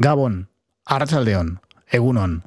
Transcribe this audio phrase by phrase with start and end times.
[0.00, 0.48] Gabón,
[0.84, 2.44] Archaldeón, Egunon.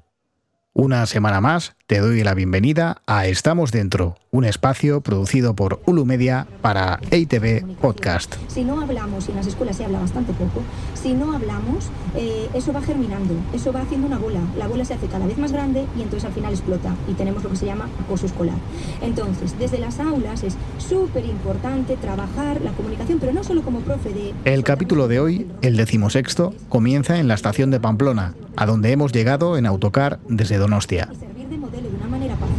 [0.71, 6.05] Una semana más te doy la bienvenida a Estamos Dentro, un espacio producido por Ulu
[6.05, 8.35] Media para EITV Podcast.
[8.47, 10.61] Si no hablamos, y en las escuelas se habla bastante poco,
[10.93, 14.39] si no hablamos, eh, eso va germinando, eso va haciendo una bola.
[14.57, 17.43] La bola se hace cada vez más grande y entonces al final explota y tenemos
[17.43, 18.55] lo que se llama acoso escolar.
[19.01, 24.13] Entonces, desde las aulas es súper importante trabajar la comunicación, pero no solo como profe
[24.13, 24.33] de...
[24.45, 29.11] El capítulo de hoy, el decimosexto, comienza en la estación de Pamplona, a donde hemos
[29.11, 31.09] llegado en autocar desde Donostia.
[31.11, 32.07] y servir de modelo de una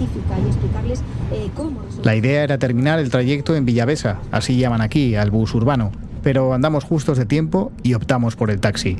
[0.03, 1.01] y explicarles
[1.33, 5.31] eh, cómo resolver- La idea era terminar el trayecto en Villavesa, así llaman aquí, al
[5.31, 5.91] bus urbano,
[6.23, 8.97] pero andamos justos de tiempo y optamos por el taxi.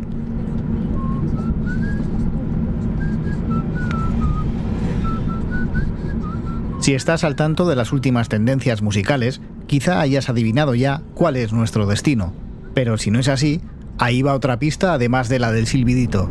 [6.81, 11.53] Si estás al tanto de las últimas tendencias musicales, quizá hayas adivinado ya cuál es
[11.53, 12.33] nuestro destino.
[12.75, 13.61] Pero si no es así,
[13.99, 16.29] ahí va otra pista además de la del silbidito.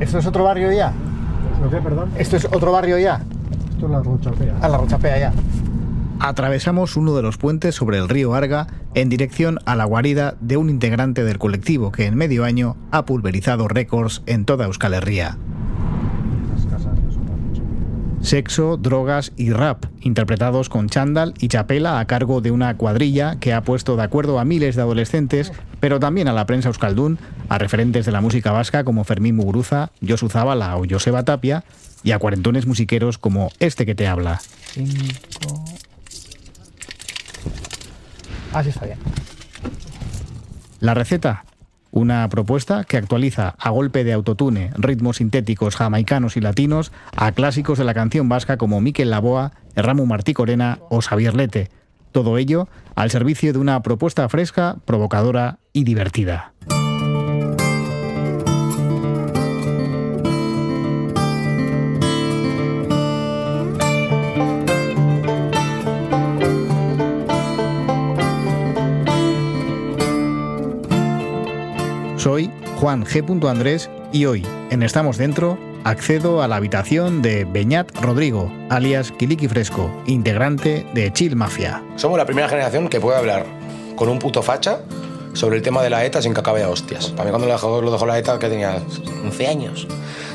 [0.00, 0.92] ¿Esto es otro barrio ya?
[1.62, 2.10] ¿Lo qué, perdón?
[2.16, 3.20] ¿Esto es otro barrio ya?
[3.80, 4.58] Esto es la Rochapea.
[4.60, 5.32] A la Rochapea ya.
[6.18, 10.58] Atravesamos uno de los puentes sobre el río Arga en dirección a la guarida de
[10.58, 15.38] un integrante del colectivo que en medio año ha pulverizado récords en toda Euskal Herria.
[16.52, 17.62] Las casas de su mucho.
[18.22, 23.52] Sexo, drogas y rap, interpretados con chándal y chapela a cargo de una cuadrilla que
[23.52, 27.58] ha puesto de acuerdo a miles de adolescentes, pero también a la prensa euskaldún, a
[27.58, 31.64] referentes de la música vasca como Fermín Muguruza, Josu Zabala o Joseba Tapia,
[32.02, 34.40] y a cuarentones musiqueros como este que te habla.
[34.72, 35.64] Cinco...
[38.52, 38.98] Ah, está bien.
[40.80, 41.44] La receta,
[41.90, 47.78] una propuesta que actualiza a golpe de autotune ritmos sintéticos jamaicanos y latinos a clásicos
[47.78, 51.70] de la canción vasca como Miquel Laboa, Ramu Martí Corena o Xavier Lete.
[52.12, 56.52] Todo ello al servicio de una propuesta fresca, provocadora y divertida.
[72.20, 73.48] Soy Juan G.
[73.48, 79.48] Andrés y hoy, en Estamos Dentro, accedo a la habitación de Beñat Rodrigo, alias Kiliki
[79.48, 81.82] Fresco, integrante de Chill Mafia.
[81.96, 83.46] Somos la primera generación que puede hablar
[83.96, 84.80] con un puto facha
[85.32, 87.08] sobre el tema de la ETA sin que acabe a hostias.
[87.08, 88.82] Para mí cuando lo dejó, lo la ETA que tenía
[89.24, 89.88] 11 años.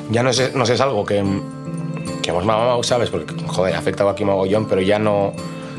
[0.10, 1.24] Ya no es, no es algo que,
[2.24, 3.12] que hemos mamado, ¿sabes?
[3.12, 5.34] Porque, joder, ha afectado aquí mogollón, pero ya no,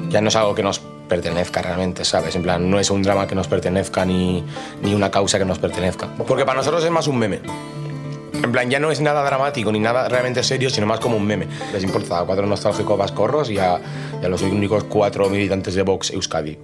[0.09, 0.79] ya no es algo que nos
[1.09, 2.37] pertenezca realmente, ¿sabes?
[2.37, 4.45] En plan, no es un drama que nos pertenezca ni,
[4.83, 6.09] ni una causa que nos pertenezca.
[6.27, 7.41] Porque para nosotros es más un meme.
[8.35, 11.27] En plan, ya no es nada dramático ni nada realmente serio, sino más como un
[11.27, 11.49] meme.
[11.73, 13.81] Les importa a cuatro nostálgicos vascorros y y a
[14.29, 16.59] los únicos cuatro militantes de Vox Euskadi.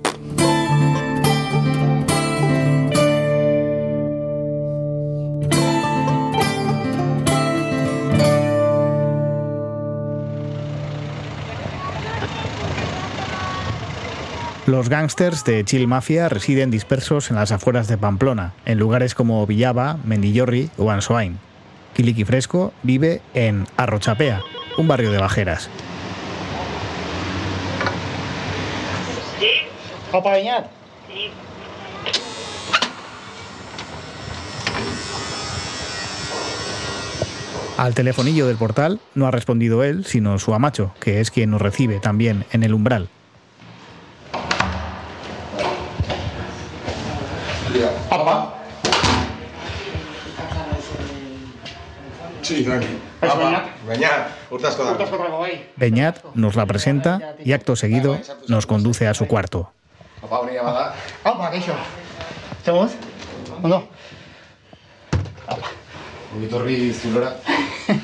[14.72, 19.46] Los gángsters de Chill Mafia residen dispersos en las afueras de Pamplona, en lugares como
[19.46, 21.38] Villaba, Mendillorri o Ansoain.
[21.92, 24.40] Kiliki Fresco vive en Arrochapea,
[24.78, 25.68] un barrio de bajeras.
[30.10, 30.64] Opa, Beñat.
[37.76, 41.60] Al telefonillo del portal no ha respondido él, sino su amacho, que es quien nos
[41.60, 43.10] recibe también en el umbral.
[48.10, 48.54] Opa.
[52.42, 52.86] Sí, tranqui.
[53.22, 53.32] Es
[53.86, 54.28] Beñat.
[54.50, 55.70] Kontrako bai.
[55.76, 58.18] Beñat nos la presenta y acto seguido
[58.48, 59.72] nos conduce a su cuarto.
[60.20, 60.94] Opa, honi bada.
[61.24, 61.72] Opa, kaixo.
[62.64, 62.92] Zemuz?
[63.62, 63.88] Ondo?
[66.34, 67.36] Ongitorri zulora.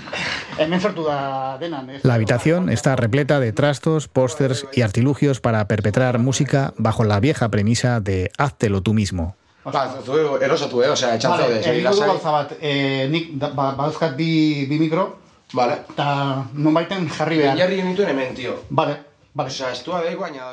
[0.59, 2.05] Ez?
[2.05, 7.49] La habitación está repleta de trastos, pósters y artilugios para perpetrar música bajo la vieja
[7.49, 9.38] premisa de háztelo tú mismo.
[9.65, 10.91] Ba, zu erosatu, eh?
[10.91, 12.09] Osea, etxan Vale, zaude, segi egingo du lasai.
[12.09, 15.19] gauza bat, eh, nik da, ba, badauzkat bi, bi mikro,
[15.53, 15.83] Vale.
[15.91, 17.55] eta non baiten jarri behar.
[17.57, 18.55] Beñarri genituen hemen, tío.
[18.71, 19.09] Vale.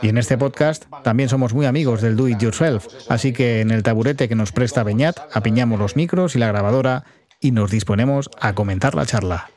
[0.01, 3.71] Y en este podcast también somos muy amigos del do it yourself, así que en
[3.71, 7.03] el taburete que nos presta Beñat apiñamos los micros y la grabadora
[7.39, 9.49] y nos disponemos a comentar la charla.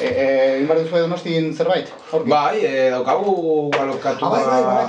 [0.00, 1.88] Eh, eh, egin donostin zerbait?
[2.12, 2.30] Aurki?
[2.30, 4.84] Bai, eh, daukagu Ah, bai, bai,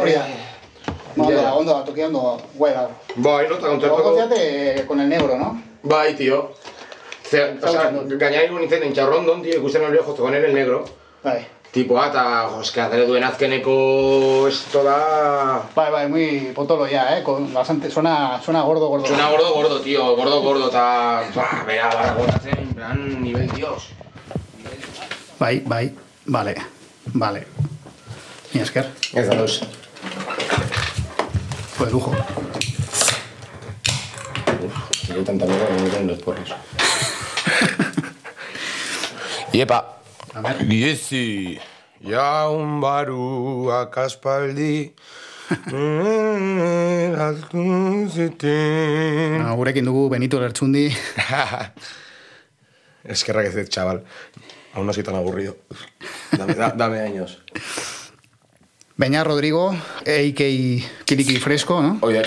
[0.00, 0.28] hori da.
[0.28, 0.57] Eh,
[1.18, 1.54] Ondo, ja.
[1.54, 2.88] ondo, toki ondo, guai da.
[3.16, 5.62] Bai, nota fíjate con el negro, ¿no?
[5.82, 6.52] Bai, tío.
[7.28, 10.84] Ze, o sea, gaina igu nintzen intxaurrondon, tío, ikusten el viejo con el negro.
[11.22, 11.46] Bai.
[11.70, 15.62] Tipo ata, eske duen azkeneko esto da...
[15.74, 17.22] Bai, bai, muy potolo ya, eh.
[17.22, 19.06] Con bastante, suena, suena gordo, gordo.
[19.06, 21.28] Suena gordo, gordo, tío, gordo, gordo, ta...
[21.34, 23.90] Ba, bera, barra botatzen, en plan, nivel dios.
[25.38, 25.94] Bai, bai,
[26.24, 26.56] vale,
[27.12, 27.46] vale.
[28.54, 29.60] Mi esker, Ez da, dos.
[31.78, 32.12] Fue de lujo.
[35.08, 36.54] Yo tanta mierda que me meten los porros.
[39.52, 39.94] Iepa.
[40.34, 40.66] A ver.
[40.68, 41.58] Diezi,
[42.04, 44.94] jaun baru akaspaldi,
[48.12, 49.40] ziten.
[49.48, 50.90] Ah, gurekin dugu Benito Lertxundi.
[53.04, 54.02] Eskerrak ez dut, chaval.
[54.74, 55.56] Aún no soy tan aburrido.
[56.36, 57.40] Dame, da- dame años.
[58.98, 60.42] Beña Rodrigo, A.K.
[61.04, 61.98] Kiriki Fresco, no?
[62.02, 62.22] Oye.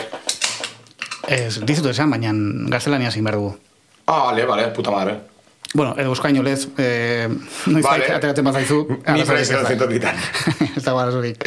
[1.27, 2.31] Ez, dizut esan, baina
[2.71, 3.49] gaztelania zin behar dugu.
[4.07, 5.17] Ah, vale, vale, puta madre.
[5.73, 7.27] Bueno, edo euskaino lez, eh,
[7.67, 8.07] noiz Vale.
[8.15, 8.79] ateratzen bazaizu.
[9.11, 10.95] Ni fresco, ez da.
[10.95, 11.43] arazorik.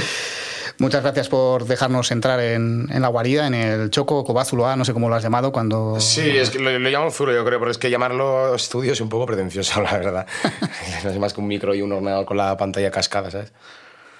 [0.79, 4.93] Muchas gracias por dejarnos entrar en, en la guarida, en el Choco Cobázuloa, no sé
[4.93, 6.01] cómo lo has llamado cuando...
[6.01, 9.01] Sí, es que lo, lo llamo Zulo, yo creo, pero es que llamarlo estudio es
[9.01, 10.27] un poco pretencioso, la verdad.
[11.05, 13.53] no es más que un micro y un ordenador con la pantalla cascada, ¿sabes?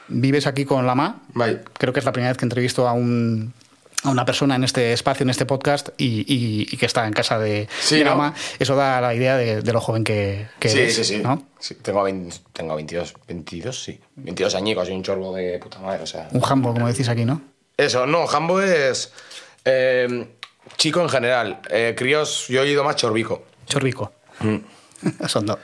[0.09, 1.23] Vives aquí con Lama.
[1.35, 1.63] Vale.
[1.79, 3.53] Creo que es la primera vez que entrevisto a un
[4.03, 7.15] a una persona en este espacio, en este podcast, y, y- y que está en
[7.15, 8.11] casa de, Sí, de ¿no?
[8.11, 8.35] Lama.
[8.59, 11.47] Eso da la idea de, de lo joven que, que sí, eres, sí, sí, ¿no?
[11.59, 13.99] Sí, Tengo, 20 tengo 22, 22, sí.
[14.17, 16.29] 22 añicos y un chorbo de puta madre, o sea...
[16.33, 17.41] Un jambo, como decís aquí, ¿no?
[17.79, 19.11] Eso, no, Jambo es...
[19.65, 20.27] eh,
[20.77, 21.61] chico en general.
[21.71, 23.47] Eh, críos, yo he oído más chorbico.
[23.67, 24.13] Chorrico.
[24.41, 24.57] Mm.
[25.29, 25.59] Son dos.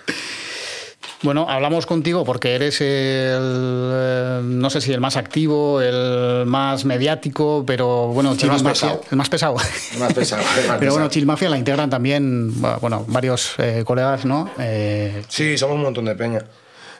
[1.22, 6.86] Bueno, hablamos contigo porque eres el, eh, no sé si el más activo, el más
[6.86, 9.02] mediático, pero bueno, Chill más pesado.
[9.10, 9.54] el más pesado.
[9.98, 11.08] Más pesado, el más pero bueno, pesado.
[11.10, 14.50] Chill Mafia la integran también, bueno, varios eh, colegas, ¿no?
[14.58, 16.42] Eh, Sí, somos un montón de peña.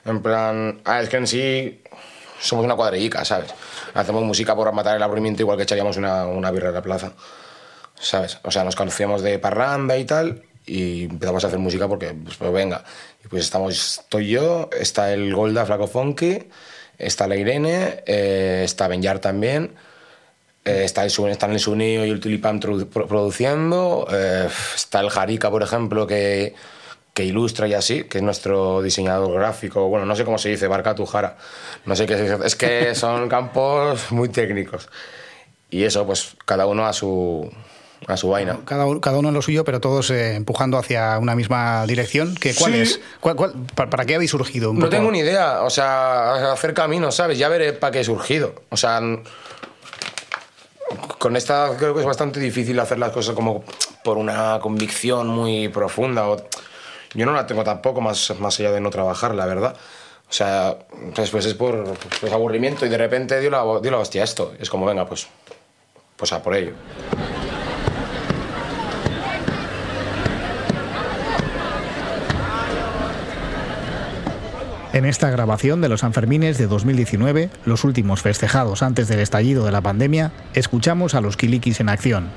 [0.05, 1.81] En plan, ah, es que en sí
[2.41, 3.55] somos una cuadrillica, ¿sabes?
[3.95, 7.13] Hacemos música por matar el aburrimiento igual que echaríamos una, una birra en la plaza,
[7.99, 8.39] ¿sabes?
[8.43, 12.37] O sea, nos conocíamos de parranda y tal y empezamos a hacer música porque, pues,
[12.37, 12.85] pues venga.
[13.25, 16.45] Y pues estamos, estoy yo, está el Golda Flaco Funky,
[16.97, 19.73] está la Irene, eh, está Benyar también.
[20.65, 24.07] Eh, está el, están el Suneo y el Tulipán produciendo.
[24.13, 26.55] eh, está el Jarica, por ejemplo, que,
[27.15, 29.89] que ilustra y así, que es nuestro diseñador gráfico.
[29.89, 31.37] Bueno, no sé cómo se dice, Barca Tujara.
[31.85, 32.37] No sé qué se dice.
[32.45, 34.89] Es que son campos muy técnicos.
[35.69, 37.51] Y eso, pues cada uno a su,
[38.07, 38.59] a su vaina.
[38.65, 42.35] cada, cada uno en lo suyo, pero todos eh, empujando hacia una misma dirección.
[42.35, 42.81] ¿Qué, ¿Cuál Sí.
[42.81, 43.01] es?
[43.21, 44.71] ¿Cuál- cuál- pa- ¿Para qué habéis surgido?
[44.71, 44.97] un No poco?
[44.97, 47.39] tengo ni idea, o sea, hacer camino, ¿sabes?
[47.39, 48.55] Ya veré para qué he surgido.
[48.71, 49.01] O sea,
[51.19, 53.63] con esta creo que es bastante difícil hacer las cosas como
[54.03, 56.25] por una convicción muy profunda.
[57.15, 59.77] yo no la tengo tampoco, más, más allá de no trabajar, la verdad.
[60.29, 60.79] O sea,
[61.15, 61.85] pues, pues es por
[62.21, 64.53] pues aburrimiento y de repente dio la, dio la hostia esto.
[64.61, 65.27] Es como, venga, pues,
[66.17, 66.73] pues a por ello.
[75.01, 79.73] En esta grabación de los Sanfermines de 2019, los últimos festejados antes del estallido de
[79.73, 82.29] la pandemia, escuchamos a los Kilikis en acción.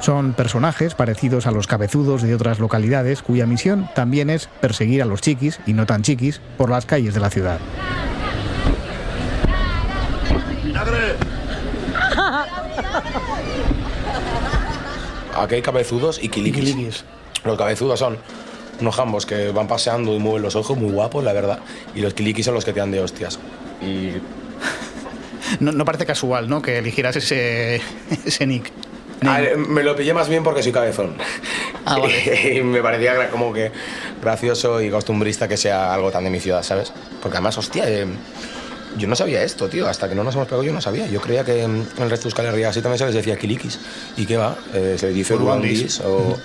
[0.00, 5.06] Son personajes parecidos a los cabezudos de otras localidades cuya misión también es perseguir a
[5.06, 7.60] los chiquis, y no tan chiquis, por las calles de la ciudad.
[15.36, 17.04] Aquí hay cabezudos y quilikis.
[17.44, 18.18] Los cabezudos son
[18.80, 21.58] unos jambos que van paseando y mueven los ojos, muy guapos, la verdad.
[21.94, 23.38] Y los quilikis son los que te dan de hostias.
[23.80, 24.12] Y
[25.60, 26.62] No, no parece casual, ¿no?
[26.62, 27.80] Que eligieras ese,
[28.24, 28.72] ese nick.
[29.24, 31.14] A ver, me lo pillé más bien porque soy cabezón.
[31.84, 32.54] Ah, vale.
[32.56, 33.70] y me parecía como que
[34.20, 36.92] gracioso y costumbrista que sea algo tan de mi ciudad, ¿sabes?
[37.20, 38.06] Porque además, hostia, eh,
[38.96, 39.86] yo no sabía esto, tío.
[39.86, 41.06] Hasta que no nos hemos pegado yo no sabía.
[41.06, 43.78] Yo creía que en el resto de Euskal Herria así también se les decía kilikis.
[44.16, 44.56] ¿Y qué va?
[44.74, 46.36] Eh, se les dice uruandis o...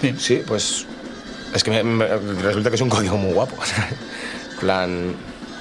[0.00, 0.14] Sí.
[0.18, 0.86] Sí, pues...
[1.54, 2.06] Es que me- me-
[2.42, 3.56] resulta que es un código muy guapo.
[4.60, 5.14] plan...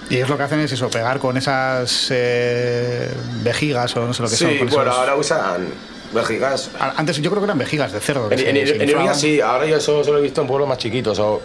[0.10, 3.10] Y ellos lo que hacen es eso, pegar con esas eh,
[3.42, 4.50] vejigas o no sé lo que son.
[4.50, 5.68] Sí, bueno, esos- ahora usan
[6.14, 8.30] vejigas Antes yo creo que eran vejigas de cerdo.
[8.30, 11.18] En, en, en Iruña sí, ahora yo solo, solo he visto en pueblos más chiquitos,
[11.20, 11.42] o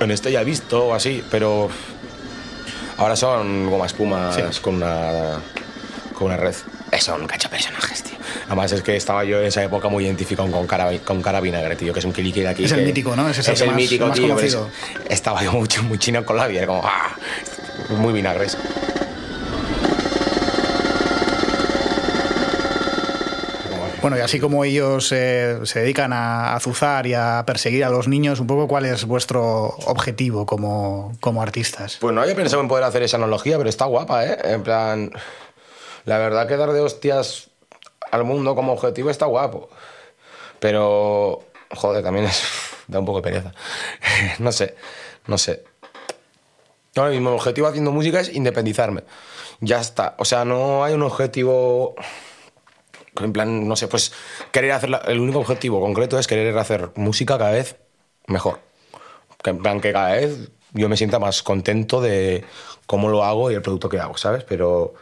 [0.00, 1.70] en este ya he visto o así, pero
[2.98, 4.42] ahora son goma espumas Sí.
[4.60, 5.40] con una
[6.14, 6.54] con una red.
[6.98, 8.17] Son cacho personajes, tío.
[8.46, 11.76] Además es que estaba yo en esa época muy identificado con cara, con cara vinagre,
[11.76, 12.64] tío, que es un kiliki de aquí.
[12.64, 13.28] Es el mítico, ¿no?
[13.28, 14.38] Ese es el es que el más- mítico, más tío.
[14.40, 14.58] es-
[15.10, 17.16] estaba yo mucho, muy chino con la vida, como, ¡ah!
[17.90, 18.56] Muy vinagres.
[24.00, 28.06] Bueno, y así como ellos eh, se dedican a azuzar y a perseguir a los
[28.06, 29.42] niños, un poco cuál es vuestro
[29.86, 31.96] objetivo como, como artistas.
[32.00, 34.38] Pues no había pensado en poder hacer esa analogía, pero está guapa, ¿eh?
[34.44, 35.10] En plan,
[36.04, 37.47] la verdad que dar de hostias
[38.10, 39.68] al mundo como objetivo está guapo.
[40.60, 42.42] Pero, joder, también es,
[42.86, 43.52] da un poco de pereza.
[44.38, 44.74] no sé,
[45.26, 45.64] no sé.
[46.96, 49.04] Ahora mismo el objetivo haciendo música es independizarme.
[49.60, 50.14] Ya está.
[50.18, 51.94] O sea, no hay un objetivo
[53.24, 54.12] en plan, no sé, pues
[54.52, 57.76] querer hacer, el único objetivo concreto es querer hacer música cada vez
[58.26, 58.60] mejor.
[59.42, 62.44] Que en plan, que cada vez yo me sienta más contento de
[62.86, 64.44] cómo lo hago y el producto que hago, ¿sabes?
[64.44, 64.94] Pero,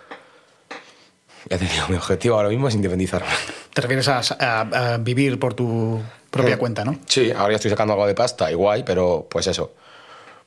[1.49, 3.29] ya te digo, mi objetivo ahora mismo es independizarme.
[3.75, 6.00] Te refieres a, a- a vivir por tu
[6.31, 6.59] propia Mm.
[6.59, 6.99] cuenta, ¿no?
[7.07, 9.73] Sí, ahora ya estoy sacando algo de pasta y guay, pero pues eso.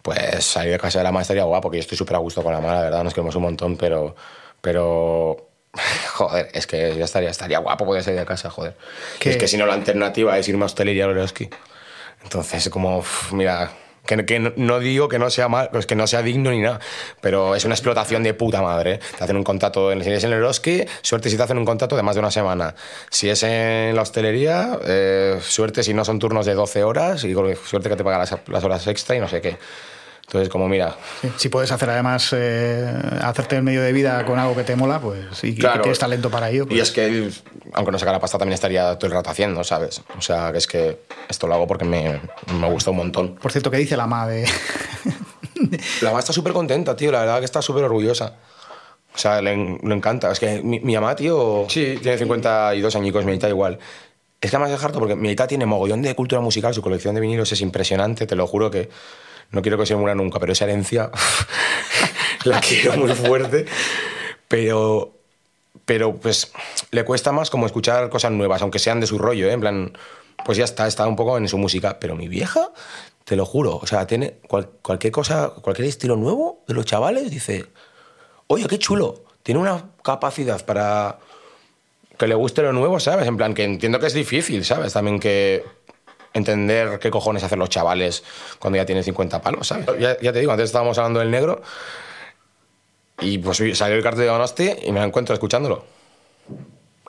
[0.02, 2.42] Pues salir de casa de la madre estaría guapo, porque yo estoy súper a gusto
[2.42, 4.16] con la madre, la verdad, nos queremos un montón, pero.
[4.62, 5.46] Pero.
[6.14, 8.76] Joder, es que ya estaría, estaría guapo poder salir de casa, joder.
[9.20, 9.30] ¿Qué?
[9.32, 11.50] Es que si no, la alternativa es irme a hostelería a.
[12.24, 13.72] Entonces, como, uf, mira,
[14.06, 16.80] que, no, digo que no sea mal, pues que no sea digno ni nada,
[17.22, 18.94] pero es una explotación de puta madre.
[18.94, 19.00] ¿eh?
[19.18, 22.04] Te hacen un contrato, si es en Loroski, suerte si te hacen un contrato de
[22.04, 22.76] más de una semana.
[23.10, 27.34] Si es en la hostelería, eh, suerte si no son turnos de 12 horas y
[27.34, 29.58] suerte que te pagan las, las horas extra y no sé qué.
[30.30, 32.88] Entonces, como mira, Sí, Si puedes hacer además eh,
[33.24, 35.98] hacerte el medio de vida con algo que te mola, pues y, y que tienes
[35.98, 36.64] talento para ello.
[36.66, 37.34] Y pues- es que, él,
[37.74, 40.04] aunque no sacara pasta, también estaría todo el rato haciendo, ¿sabes?
[40.18, 42.20] O sea, que es que esto lo hago porque me,
[42.60, 43.36] me gusta un montón.
[43.36, 44.46] Por cierto, ¿qué dice la ma de...?
[46.02, 47.12] La mamá está súper contenta, tío.
[47.12, 48.36] La verdad que está súper orgullosa.
[49.14, 50.32] O sea, le, le encanta.
[50.32, 53.78] Es que mi, mi mamá, tío, sí, tiene 52 añicos, mi aita igual.
[54.40, 57.14] Es que además es harto porque mi aita tiene mogollón de cultura musical, su colección
[57.16, 58.90] de vinilos es impresionante, te lo juro que
[59.52, 61.10] no quiero que se muera nunca, pero esa herencia
[62.44, 63.66] la quiero muy fuerte.
[64.48, 65.14] Pero,
[65.86, 66.52] pero pues
[66.92, 69.54] le cuesta más como escuchar cosas nuevas, aunque sean de su rollo, ¿eh?
[69.54, 69.98] En plan,
[70.46, 72.00] pues ya está, está un poco en su música.
[72.00, 72.72] Pero mi vieja,
[73.26, 77.30] te lo juro, o sea, tiene cual- cualquier cosa, cualquier estilo nuevo de los chavales,
[77.30, 77.66] dice,
[78.48, 81.20] oye, qué chulo, tiene una capacidad para
[82.18, 83.28] que le guste lo nuevo, ¿sabes?
[83.28, 84.94] En plan, que entiendo que es difícil, ¿sabes?
[84.94, 85.64] También que
[86.34, 88.24] entender qué cojones hacen los chavales
[88.60, 89.88] cuando ya tienen 50 palos, ¿sabes?
[90.00, 91.62] Ya, ya te digo, antes estábamos hablando del negro
[93.22, 95.84] y pues salió el cartel de Donosti y me lo encuentro escuchándolo.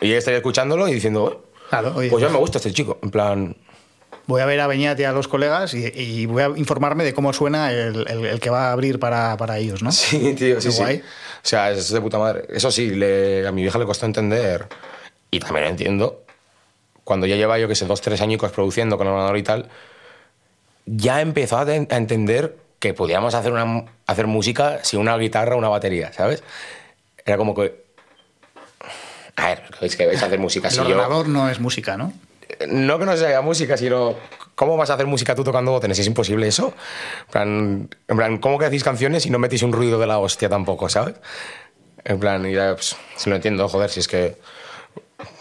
[0.00, 2.98] Y yo estaría escuchándolo y diciendo, "Eh, Claro, oye, pues ya me gusta este chico.
[3.02, 3.56] En plan,
[4.26, 7.14] voy a ver a Beñat y a los colegas y, y voy a informarme de
[7.14, 9.92] cómo suena el, el- el que va a abrir para, para ellos, ¿no?
[9.92, 10.78] Sí, tío, sí, sí.
[10.78, 10.96] guay.
[10.98, 11.02] O
[11.46, 12.44] sea, es de puta madre.
[12.48, 14.66] Eso sí, le- a mi vieja le costó entender,
[15.30, 16.24] y también lo entiendo,
[17.10, 19.68] cuando ya lleva, yo que sé, dos, tres añicos produciendo con ordenador y tal,
[20.86, 25.58] ya empezó a, a entender que podíamos hacer, una, hacer música sin una guitarra o
[25.58, 26.44] una batería, ¿sabes?
[27.26, 27.82] Era como que...
[29.34, 30.84] A ver, es que vais a hacer música El si yo...
[30.84, 32.12] ordenador no es música, ¿no?
[32.68, 34.14] No que no sea música, sino
[34.54, 35.98] ¿cómo vas a hacer música tú tocando botones?
[35.98, 36.74] Es imposible eso.
[37.26, 40.20] En plan, en plan, ¿cómo que hacéis canciones si no metéis un ruido de la
[40.20, 41.16] hostia tampoco, ¿sabes?
[42.04, 44.36] En plan, y ya, pues, si lo entiendo, joder, si es que...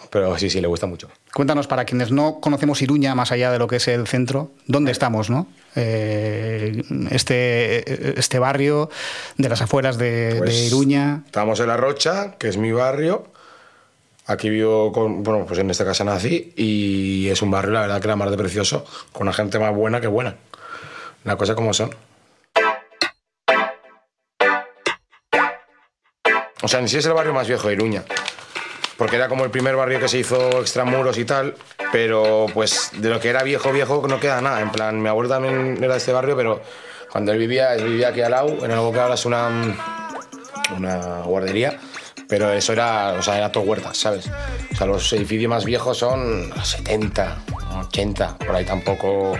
[0.10, 1.08] Pero sí, sí, le gusta mucho.
[1.34, 4.92] Cuéntanos, para quienes no conocemos Iruña, más allá de lo que es el centro, ¿dónde
[4.92, 5.48] estamos, no?
[5.76, 8.90] Eh, este, este barrio
[9.38, 11.24] de las afueras de, Pues, de Iruña.
[11.26, 13.28] Estamos en La Rocha, que es mi barrio.
[14.26, 18.02] Aquí vivo, con, bueno, pues en esta casa nací y es un barrio, la verdad,
[18.02, 20.36] que era más de precioso, con una gente más buena que buena.
[21.24, 21.94] La cosa como son.
[26.62, 28.04] O sea, en sí es el barrio más viejo de Iruña.
[29.00, 31.56] Porque era como el primer barrio que se hizo extramuros y tal,
[31.94, 34.60] pero pues de lo que era viejo, viejo, no queda nada.
[34.60, 36.62] En plan, mi abuelo también era de este barrio, pero
[37.10, 39.50] cuando él vivía, él vivía aquí al lado, en algo que ahora es una,
[40.76, 41.80] una guardería,
[42.28, 44.30] pero eso era, o sea, era todo huertas, ¿sabes?
[44.74, 47.38] O sea, los edificios más viejos son 70,
[47.88, 49.38] 80, por ahí tampoco...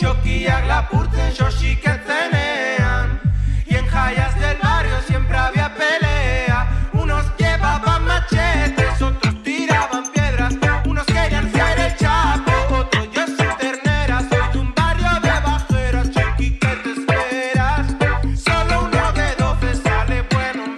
[0.00, 1.30] Goxokiak lapurtzen
[3.76, 6.88] en jayas del barrio siempre había pelea.
[6.94, 8.98] Unos llevaban machetes,
[10.86, 11.04] Unos
[17.06, 17.98] querían.
[18.38, 19.34] Solo uno de
[19.76, 20.74] sale bueno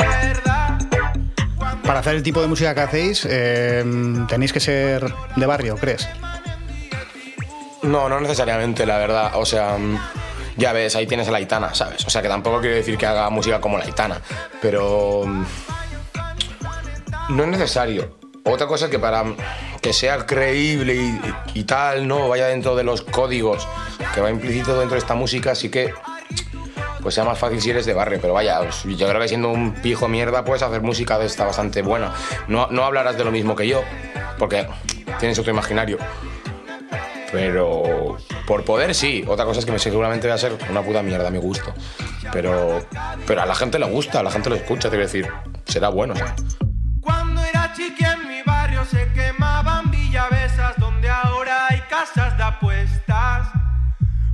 [1.84, 3.84] Para hacer el tipo de música que hacéis, eh,
[4.26, 6.08] tenéis que ser de barrio, ¿crees?
[7.82, 9.32] No, no necesariamente, la verdad.
[9.34, 9.98] O sea, mm,
[10.56, 12.04] ya ves, ahí tienes a la Aitana, ¿sabes?
[12.06, 14.20] O sea, que tampoco quiero decir que haga música como la Aitana,
[14.60, 15.44] pero mm,
[17.30, 18.16] no es necesario.
[18.44, 19.24] Otra cosa que para
[19.80, 21.20] que sea creíble
[21.54, 23.66] y, tal, no vaya dentro de los códigos
[24.14, 25.92] que va implícito dentro de esta música, sí que
[27.02, 28.18] pues sea más fácil si eres de barrio.
[28.20, 31.82] Pero vaya, yo creo que siendo un pijo mierda puedes hacer música de esta bastante
[31.82, 32.12] buena.
[32.48, 33.82] No, no hablarás de lo mismo que yo,
[34.38, 34.66] porque
[35.18, 35.98] tienes otro imaginario.
[37.32, 39.24] Pero por poder sí.
[39.26, 41.74] Otra cosa es que me seguramente va a ser una puta mierda a mi gusto.
[42.32, 42.86] Pero,
[43.26, 45.28] pero a la gente le gusta, a la gente lo escucha, te quiero decir,
[45.64, 46.14] será bueno.
[46.14, 46.34] ¿sabes?
[47.00, 53.48] Cuando era chiqui en mi barrio se quemaban villavesas donde ahora hay casas de apuestas.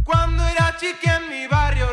[0.05, 1.93] Cuando era chiqui en mi barrio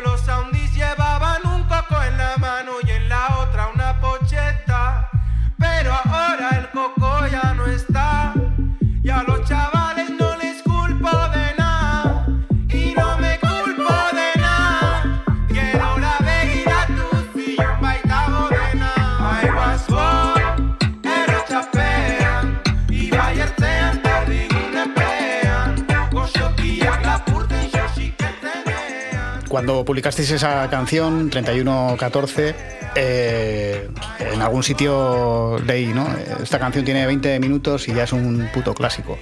[29.56, 32.54] Cuando publicasteis esa canción, 3114,
[32.94, 33.88] eh,
[34.20, 36.06] en algún sitio leí, ¿no?
[36.42, 39.18] Esta canción tiene 20 minutos y ya es un puto clásico.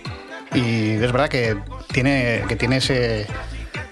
[0.53, 1.57] Y es verdad que
[1.93, 3.29] tiene, que tiene ese,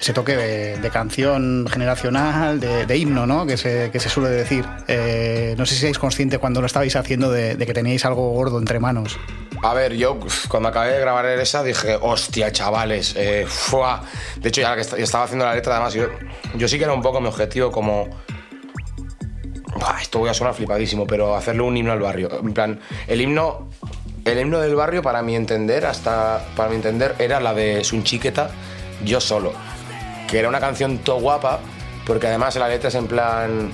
[0.03, 3.47] ese toque de, canción generacional, de, himno, ¿no?
[3.47, 4.67] Que se, que se suele decir.
[4.89, 8.59] Eh, no sé si seáis consciente cuando lo estabais haciendo de, que teníais algo gordo
[8.59, 9.17] entre manos.
[9.63, 13.47] A ver, yo uf, cuando acabé de grabar esa dije, hostia, chavales, eh.
[14.41, 16.07] De hecho, ya que est- estaba haciendo la letra, además, yo,
[16.57, 18.09] yo sí que era un poco mi objetivo como...
[20.01, 22.41] Esto voy a sonar flipadísimo, pero hacerle un himno al barrio.
[22.41, 23.69] En plan, el himno,
[24.25, 28.51] el himno del barrio, para mi entender, hasta para mi entender, era la de Sunchiqueta,
[29.05, 29.53] Yo Solo.
[30.33, 31.61] Que era una canción to guapa,
[32.07, 33.71] porque además la letra es en plan...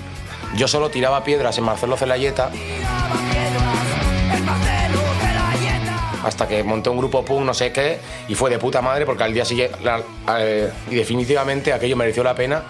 [0.57, 2.51] Yo solo tiraba piedras en Marcelo Celayeta
[6.25, 9.23] hasta que monté un grupo punk, no sé qué, y fue de puta madre porque
[9.23, 9.79] al día siguiente,
[10.39, 12.63] eh, y definitivamente aquello mereció la pena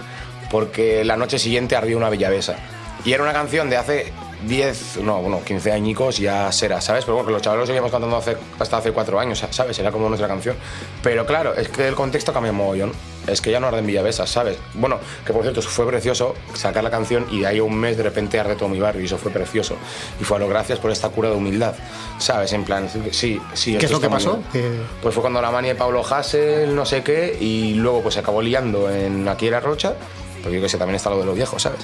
[0.50, 2.56] porque la noche siguiente ardió una villavesa.
[3.04, 4.12] Y era una canción de hace
[4.46, 7.04] 10, no, bueno, 15 añicos ya será, ¿sabes?
[7.04, 9.78] Pero bueno, que los chavales lo seguíamos cantando hace, hasta hace 4 años, ¿sabes?
[9.78, 10.56] Era como nuestra canción.
[11.02, 12.92] Pero claro, es que el contexto cambia mogollón.
[13.28, 14.56] Es que ya no arden villavesas, ¿sabes?
[14.74, 17.96] Bueno, que por cierto, fue precioso sacar la canción y de ahí a un mes
[17.96, 19.76] de repente arde todo mi barrio y eso fue precioso.
[20.20, 21.74] Y fue a lo gracias por esta cura de humildad,
[22.18, 22.52] ¿sabes?
[22.52, 23.76] En plan, sí, sí.
[23.78, 24.40] ¿Qué es lo que pasó?
[24.52, 28.14] Que- Pues fue cuando la mania de Pablo Hassel, no sé qué, y luego pues
[28.14, 29.94] se acabó liando en Aquí era Rocha,
[30.42, 31.80] porque yo que sé, también está lo de los viejos, ¿sabes?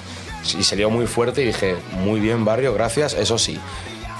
[0.57, 3.59] Y se lió muy fuerte y dije, muy bien, barrio, gracias, eso sí.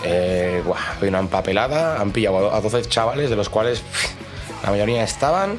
[0.04, 5.04] Eh, buah, una empapelada, han pillado a 12 chavales, de los cuales pff, la mayoría
[5.04, 5.58] estaban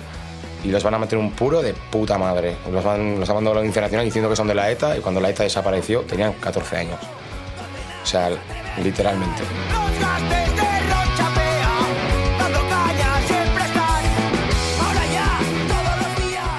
[0.67, 2.57] y los van a meter un puro de puta madre.
[2.73, 4.97] Los, van, los han mandado a la Audiencia Nacional diciendo que son de la ETA
[4.97, 6.99] y cuando la ETA desapareció tenían 14 años.
[8.03, 8.31] O sea,
[8.83, 9.43] literalmente.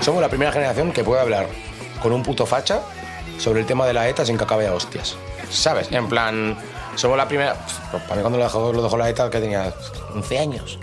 [0.02, 1.48] Somos la primera generación que puede hablar
[2.02, 2.80] con un puto facha
[3.38, 5.18] sobre el tema de la ETA sin que acabe a hostias.
[5.50, 5.92] ¿Sabes?
[5.92, 6.58] En plan,
[6.96, 7.56] somos la primera.
[7.92, 9.74] Pues, para mí, cuando lo dejó la ETA, que tenía
[10.16, 10.80] 11 años.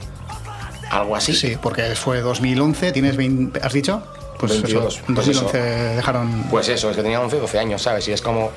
[0.90, 1.34] Algo así.
[1.34, 4.02] Sí, porque fue 2011, ¿tienes 20, has dicho?
[4.38, 5.96] Pues 22, eso, en pues 2011 eso.
[5.96, 6.42] dejaron...
[6.50, 8.06] Pues eso, es que tenía 11, 12 años, ¿sabes?
[8.08, 8.50] Y es como.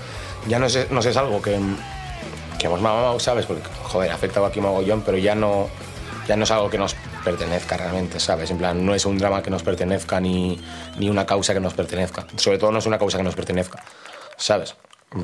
[0.47, 1.57] Ya no sé, no es algo que.
[2.59, 3.45] que hemos mamado, ¿sabes?
[3.45, 5.69] Porque, joder, ha afectado aquí mogollón, pero ya no.
[6.27, 8.51] Ya no es algo que nos pertenezca realmente, ¿sabes?
[8.51, 10.59] En plan, no es un drama que nos pertenezca ni,
[10.97, 12.25] ni una causa que nos pertenezca.
[12.35, 13.83] Sobre todo no es una causa que nos pertenezca,
[14.35, 14.75] ¿sabes?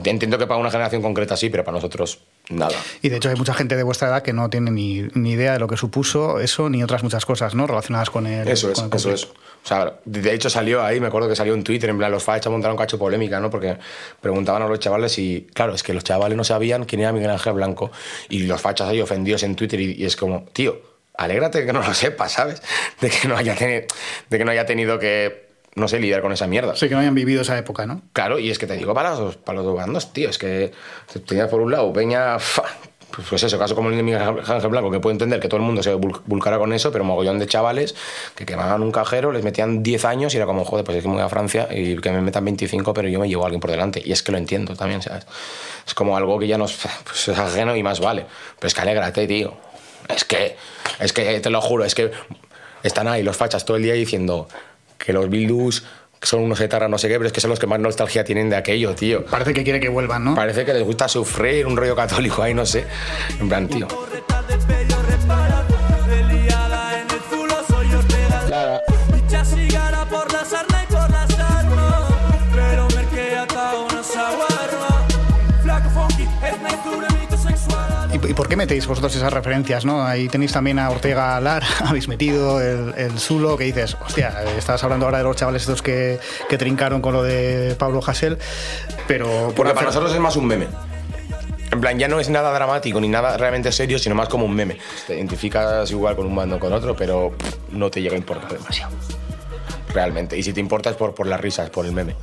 [0.05, 2.75] Entiendo que para una generación concreta sí, pero para nosotros nada.
[3.01, 5.53] Y de hecho hay mucha gente de vuestra edad que no tiene ni, ni idea
[5.53, 7.67] de lo que supuso eso ni otras muchas cosas, ¿no?
[7.67, 9.25] Relacionadas con el Eso es, con el eso es.
[9.25, 12.21] O sea, de hecho salió ahí, me acuerdo que salió en Twitter, en plan, los
[12.23, 13.49] fachas montaron cacho polémica, ¿no?
[13.49, 13.77] Porque
[14.19, 17.29] preguntaban a los chavales y, claro, es que los chavales no sabían quién era Miguel
[17.29, 17.89] Ángel Blanco
[18.27, 20.81] y los fachas ahí ofendidos en Twitter y, y es como, tío,
[21.15, 22.61] alégrate de que no lo sepas, ¿sabes?
[22.99, 23.85] De que no haya, teni-
[24.29, 26.75] de que no haya tenido que, no sé, lidiar con esa mierda.
[26.75, 28.01] Sí, que no hayan vivido esa época, ¿no?
[28.13, 30.71] Claro, y es que te digo para los, para los dos bandos, tío, es que
[31.27, 32.63] tenías por un lado Peña, fa,
[33.15, 35.57] pues, pues eso, caso como el de Miguel Ángel Blanco, que puedo entender que todo
[35.57, 37.93] el mundo se vul- vulcara con eso, pero mogollón de chavales
[38.35, 41.09] que quemaban un cajero, les metían 10 años y era como, joder, pues es que
[41.09, 43.59] me voy a Francia y que me metan 25, pero yo me llevo a alguien
[43.61, 44.01] por delante.
[44.03, 45.25] Y es que lo entiendo también, ¿sabes?
[45.85, 48.25] Es como algo que ya nos pues, es ajeno y más vale.
[48.59, 49.53] Pero es que alégrate, tío.
[50.09, 50.55] Es que,
[50.99, 52.11] es que, te lo juro, es que
[52.81, 54.47] están ahí los fachas todo el día diciendo
[55.03, 55.83] que los Bildus
[56.21, 58.49] son unos etarras no sé qué, pero es que son los que más nostalgia tienen
[58.49, 59.25] de aquello, tío.
[59.25, 60.35] Parece que quiere que vuelvan, ¿no?
[60.35, 62.85] Parece que les gusta sufrir un rollo católico ahí, no sé.
[63.39, 63.87] En plan, tío.
[78.27, 79.85] Y ¿Y por qué metéis vosotros esas referencias?
[79.85, 80.03] ¿no?
[80.05, 84.83] Ahí tenéis también a Ortega Lar, habéis metido el, el Zulo, que dices, hostia, estás
[84.83, 88.37] hablando ahora de los chavales estos que, que trincaron con lo de Pablo Hasél,
[89.07, 89.27] pero...
[89.27, 90.67] por Porque hacer- para nosotros es más un meme.
[91.71, 94.53] En plan, ya no es nada dramático ni nada realmente serio, sino más como un
[94.53, 94.77] meme.
[95.07, 98.17] Te identificas igual con un bando o con otro, pero pff, no te llega a
[98.17, 98.93] importar demasiado.
[99.91, 100.37] Realmente.
[100.37, 102.15] Y si te importa es por, por las risas, por el meme.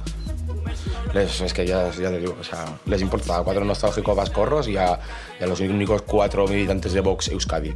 [1.15, 4.77] Les- es que ya, te digo, o sea, les importa a cuatro nostálgicos vascorros y
[4.77, 4.99] a,
[5.41, 7.75] los únicos cuatro militantes de Vox Euskadi.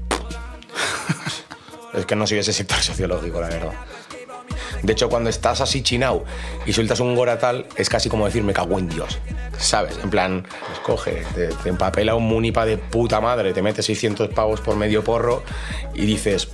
[1.94, 3.72] es que no soy ese sector sociológico, la verdad.
[4.82, 6.24] De hecho, cuando estás así chinao
[6.66, 9.18] y sueltas un goratal, es casi como decir me cago en Dios.
[9.58, 9.98] ¿Sabes?
[10.02, 14.28] En plan, pues coge, te, te empapela un munipa de puta madre, te metes 600
[14.30, 15.42] pavos por medio porro
[15.94, 16.48] y dices.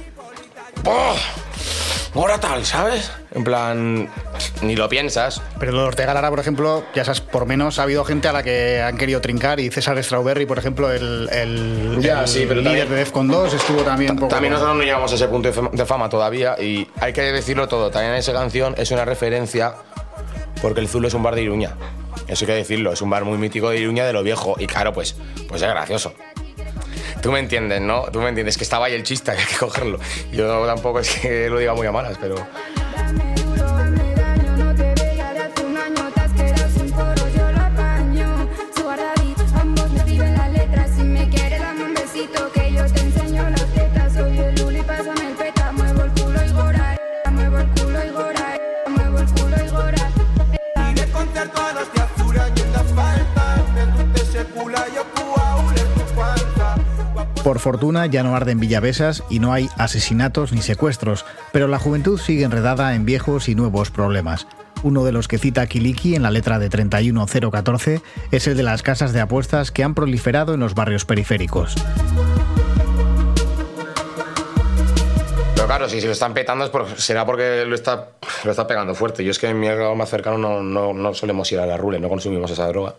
[2.12, 3.12] Goratal, ¿sabes?
[3.32, 4.08] En plan,
[4.62, 5.40] ni lo piensas.
[5.60, 8.32] Pero lo de Ortega Lara, por ejemplo, ya sabes, por menos ha habido gente a
[8.32, 12.44] la que han querido trincar y César Strawberry, por ejemplo, el, el, Ya, el sí,
[12.48, 14.28] pero líder también- de Defcon 2 estuvo también un poco...
[14.30, 17.22] También nosotros no llegamos a ese punto de fama- de fama todavía y hay que
[17.22, 17.90] decirlo todo.
[17.92, 19.74] También esa canción es una referencia
[20.60, 21.76] porque el Zulo es un bar de Iruña.
[22.26, 24.66] Eso hay que decirlo, es un bar muy mítico de Iruña de lo viejo y
[24.66, 25.14] claro, pues,
[25.48, 26.12] pues es gracioso.
[27.22, 28.04] Tú me entiendes, ¿no?
[28.12, 29.98] Tú me entiendes que estaba ahí el chiste, hay que cogerlo.
[30.32, 32.36] Yo tampoco es que lo diga muy a malas, pero...
[57.50, 62.16] Por fortuna ya no arden Villavesas y no hay asesinatos ni secuestros, pero la juventud
[62.16, 64.46] sigue enredada en viejos y nuevos problemas.
[64.84, 68.84] Uno de los que cita Kiliki en la letra de 31014 es el de las
[68.84, 71.74] casas de apuestas que han proliferado en los barrios periféricos.
[75.56, 78.10] Pero claro, si se lo están petando es por- será porque lo está,
[78.44, 79.24] lo está pegando fuerte.
[79.24, 81.76] Yo es que en mi grado más cercano no, no, no solemos ir a la
[81.76, 82.94] rule, no consumimos esa droga.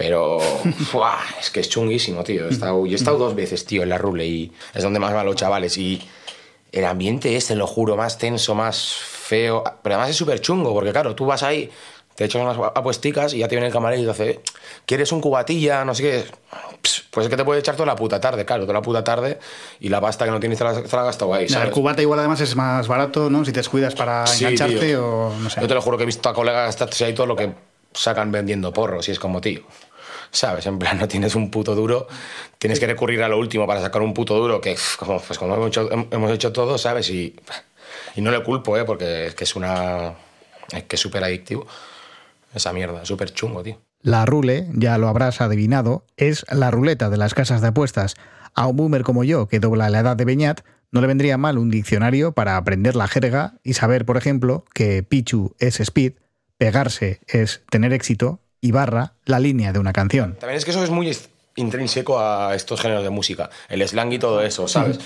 [0.00, 0.38] Pero
[0.94, 1.18] ¡buah!
[1.38, 2.46] es que es chunguísimo, tío.
[2.46, 5.12] He estado, yo he estado dos veces, tío, en la rule y es donde más
[5.12, 5.76] van los chavales.
[5.76, 6.00] Y
[6.72, 9.62] el ambiente es, te lo juro, más tenso, más feo.
[9.82, 11.70] Pero además es súper chungo, porque claro, tú vas ahí,
[12.14, 14.40] te echas unas apuesticas y ya te viene el camarero y te hace,
[14.86, 15.84] ¿quieres un cubatilla?
[15.84, 16.24] No sé qué.
[17.10, 19.38] Pues es que te puede echar toda la puta tarde, claro, toda la puta tarde
[19.80, 21.46] y la pasta que no tienes te la, te la has gastado ahí.
[21.46, 21.68] ¿sabes?
[21.68, 23.44] el cubata igual además es más barato, ¿no?
[23.44, 25.06] Si te descuidas para Sí, engancharte tío.
[25.06, 25.60] o no sé.
[25.60, 27.52] Yo te lo juro que he visto a colegas gastarse ahí todo lo que
[27.92, 29.60] sacan vendiendo porros y es como, tío.
[30.30, 30.66] ¿Sabes?
[30.66, 32.06] En plan, no tienes un puto duro,
[32.58, 35.68] tienes que recurrir a lo último para sacar un puto duro que, como, pues hemos
[35.68, 37.10] hecho, hemos hecho todo, ¿sabes?
[37.10, 37.34] Y,
[38.14, 38.84] y no le culpo, ¿eh?
[38.84, 40.14] Porque es que es una.
[40.72, 41.66] Es que es súper adictivo.
[42.54, 43.78] Esa mierda, súper chungo, tío.
[44.02, 48.14] La rule, ya lo habrás adivinado, es la ruleta de las casas de apuestas.
[48.54, 51.58] A un boomer como yo, que dobla la edad de Beñat, no le vendría mal
[51.58, 56.14] un diccionario para aprender la jerga y saber, por ejemplo, que Pichu es speed,
[56.58, 60.34] pegarse es tener éxito y barra la línea de una canción.
[60.38, 61.16] También es que eso es muy
[61.56, 64.98] intrínseco a estos géneros de música, el slang y todo eso, ¿sabes?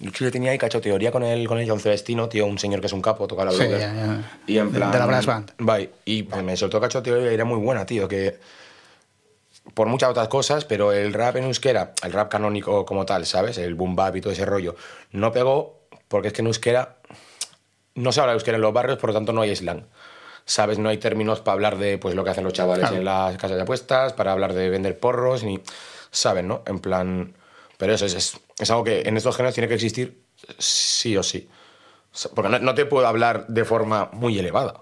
[0.00, 2.80] Yo que tenía ahí cacho teoría con el, con el John Celestino, tío, un señor
[2.80, 4.38] que es un capo, toca la Sí, ya, ya.
[4.46, 5.52] Y en De- plan, de la brass band.
[5.58, 8.38] Vai, y pues, me soltó cacho teoría y era muy buena, tío, que
[9.74, 13.58] por muchas otras cosas, pero el rap en euskera, el rap canónico como tal, ¿sabes?
[13.58, 14.76] El boom bap y todo ese rollo,
[15.12, 16.96] no pegó porque es que en euskera
[17.94, 19.84] no se habla euskera en los barrios, por lo tanto no hay slang.
[20.48, 20.78] ¿Sabes?
[20.78, 22.96] No hay términos para hablar de pues, lo que hacen los chavales Claro.
[22.96, 25.60] en las casas de apuestas, para hablar de vender porros, ni.
[26.10, 26.62] ¿Saben, no?
[26.64, 27.34] En plan.
[27.76, 30.22] Pero eso es, es, es algo que en estos géneros tiene que existir
[30.56, 31.48] sí o sí.
[32.34, 34.74] Porque no, no te puedo hablar de forma muy elevada.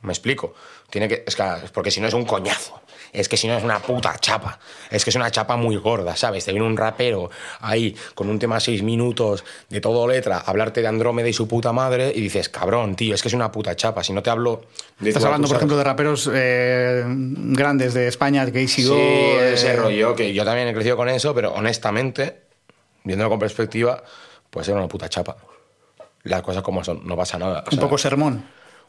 [0.00, 0.54] Me explico.
[0.88, 1.44] Tiene que, es que,
[1.74, 2.80] porque si no es un coñazo.
[3.12, 4.58] Es que si no es una puta chapa.
[4.90, 6.46] Es que es una chapa muy gorda, ¿sabes?
[6.46, 10.88] Te viene un rapero ahí con un tema seis minutos de todo letra, hablarte de
[10.88, 14.02] Andrómeda y su puta madre y dices, cabrón, tío, es que es una puta chapa.
[14.02, 14.62] Si no te hablo
[14.98, 19.52] de Estás hablando, por ejemplo, de raperos eh, grandes de España, Casey Sí, Go, eh,
[19.54, 22.44] ese rollo, que yo también he crecido con eso, pero honestamente,
[23.04, 24.02] viéndolo con perspectiva,
[24.48, 25.36] pues era una puta chapa.
[26.22, 27.58] Las cosas como son, no pasa nada.
[27.60, 28.42] o Un sea, poco sermón.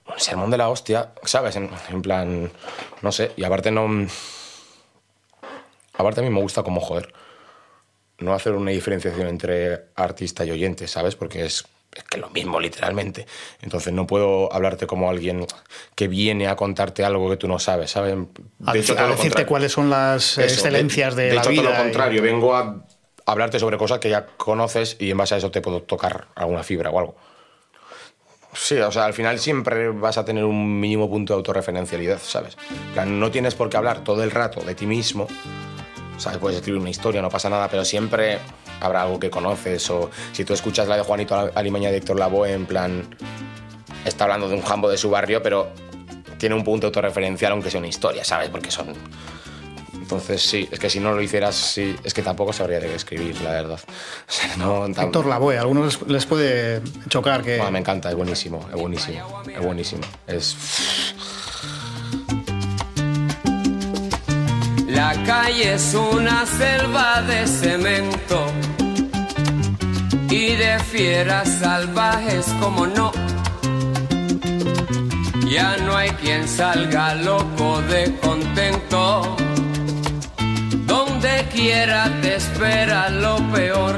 [0.08, 1.56] Un sermón de la hostia, ¿sabes?
[1.56, 2.52] En, en plan,
[3.02, 3.88] no sé, y aparte no...
[5.96, 7.14] Aparte a mí me gusta como joder.
[8.20, 11.16] No hacer una diferenciación entre artista y oyente, ¿sabes?
[11.16, 13.26] Porque es, es que lo mismo, literalmente.
[13.62, 15.46] Entonces no puedo hablarte como alguien
[15.96, 18.16] que viene a contarte algo que tú no sabes, ¿sabes?
[18.66, 19.48] A, De hecho, a todo lo decirte contrario.
[19.48, 21.64] cuáles son las Eso, excelencias de, de la hecho, vida.
[21.64, 22.86] todo lo y- contrario, vengo a
[23.26, 26.64] hablarte sobre cosas que ya conoces y en base a eso te puedo tocar alguna
[26.64, 27.16] fibra o algo.
[28.54, 32.58] Sí, o sea, al final siempre vas a tener un mínimo punto de autorreferencialidad, ¿sabes?
[32.94, 35.28] Plan, no tienes por qué hablar todo el rato de ti mismo,
[36.18, 36.38] ¿sabes?
[36.38, 38.40] Puedes escribir una historia, no pasa nada, pero siempre
[38.80, 39.90] habrá algo que conoces.
[39.90, 43.04] O si tú escuchas la de Juanito Alimaña de Héctor Lavoe, en plan,
[44.06, 45.70] está hablando de un jambo de su barrio, pero
[46.38, 48.50] tiene un punto autorreferencial, aunque sea una historia, ¿sabes?
[48.50, 48.94] Porque son.
[50.14, 52.96] Entonces, sí, es que si no lo hicieras, sí, es que tampoco sabría de qué
[52.96, 53.80] escribir, la verdad.
[54.28, 57.58] O sea, no, tam- Héctor Lavoe, a algunos les, les puede chocar que.
[57.58, 60.02] Buah, me encanta, es buenísimo, es buenísimo, es buenísimo.
[60.28, 60.56] Es.
[64.88, 68.46] La calle es una selva de cemento
[70.30, 73.12] y de fieras salvajes como no.
[75.48, 79.36] Ya no hay quien salga loco de contento.
[81.24, 83.96] Donde quiera te espera lo peor.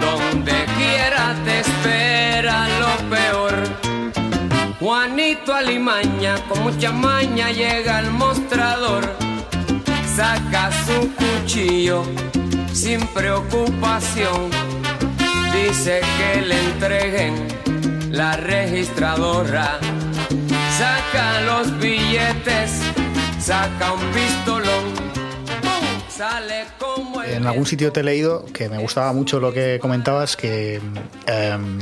[0.00, 3.54] Donde quiera te espera lo peor.
[4.80, 9.16] Juanito Alimaña con mucha maña llega al mostrador.
[10.16, 12.02] Saca su cuchillo
[12.72, 14.50] sin preocupación.
[15.52, 17.46] Dice que le entreguen
[18.10, 19.78] la registradora.
[20.78, 22.70] Saca los billetes,
[23.40, 24.94] saca un pistolón.
[25.60, 26.08] ¡Pum!
[26.08, 29.80] Sale como el En algún sitio te he leído que me gustaba mucho lo que
[29.80, 30.80] comentabas, que
[31.26, 31.80] em,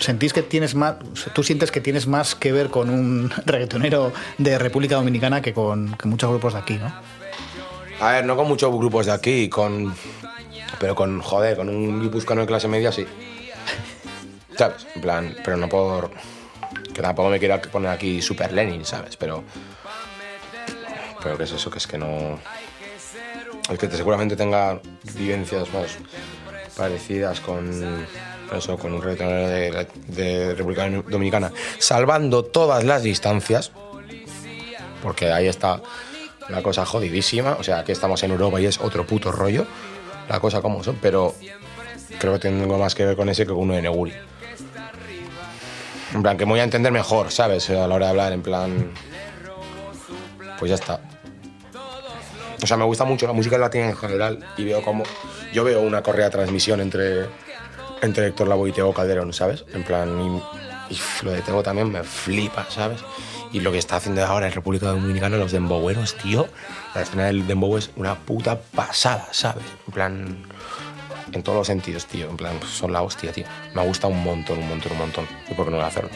[0.00, 0.96] sentís que tienes más,
[1.32, 5.96] tú sientes que tienes más que ver con un reggaetonero de República Dominicana que con
[5.96, 6.92] que muchos grupos de aquí, ¿no?
[8.00, 9.94] A ver, no con muchos grupos de aquí, con.
[10.78, 13.06] Pero con, joder, con un guipuzcoano de clase media sí.
[14.58, 14.86] ¿Sabes?
[14.94, 16.10] En plan, pero no por.
[16.98, 19.16] Que tampoco me quiero poner aquí Super Lenin, ¿sabes?
[19.16, 19.44] Pero.
[21.22, 21.70] Pero ¿qué es eso?
[21.70, 22.40] Que es que no.
[23.70, 24.80] Es que te- seguramente tenga
[25.14, 25.96] vivencias más
[26.76, 28.04] parecidas con.
[28.52, 31.52] Eso, con un reggaetonero de, de República Dominicana.
[31.78, 33.70] Salvando todas las distancias.
[35.00, 35.80] Porque ahí está
[36.48, 37.52] la cosa jodidísima.
[37.60, 39.68] O sea, aquí estamos en Europa y es otro puto rollo.
[40.28, 41.32] La cosa como son, pero
[42.18, 44.14] creo que tengo más que ver con ese que con uno de Neguri.
[46.14, 47.68] En plan, que me voy a entender mejor, ¿sabes?
[47.70, 48.92] A la hora de hablar, en plan.
[50.58, 51.00] Pues ya está.
[52.62, 55.04] O sea, me gusta mucho la música latina en general y veo como.
[55.52, 57.26] Yo veo una correa de transmisión entre,
[58.02, 59.64] entre Héctor Lavoe y Teo Calderón, ¿sabes?
[59.72, 60.42] En plan.
[60.90, 63.00] Y, y lo de Teo también me flipa, ¿sabes?
[63.52, 66.48] Y lo que está haciendo ahora en República Dominicana, los demboweros, tío.
[66.94, 69.64] La escena del dembow es una puta pasada, ¿sabes?
[69.86, 70.46] En plan.
[71.32, 72.28] En todos los sentidos, tío.
[72.30, 73.44] En plan, son la hostia, tío.
[73.74, 75.26] Me gusta un montón, un montón, un montón.
[75.50, 76.10] ¿Y por qué no voy a hacerlo?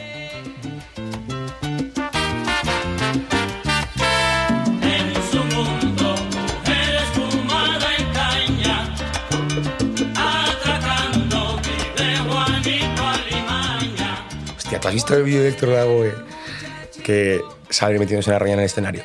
[14.57, 16.15] Hostia, ¿tú has visto el vídeo de Héctor Lavoe
[17.03, 19.03] que sale metiéndose en la raya en el escenario?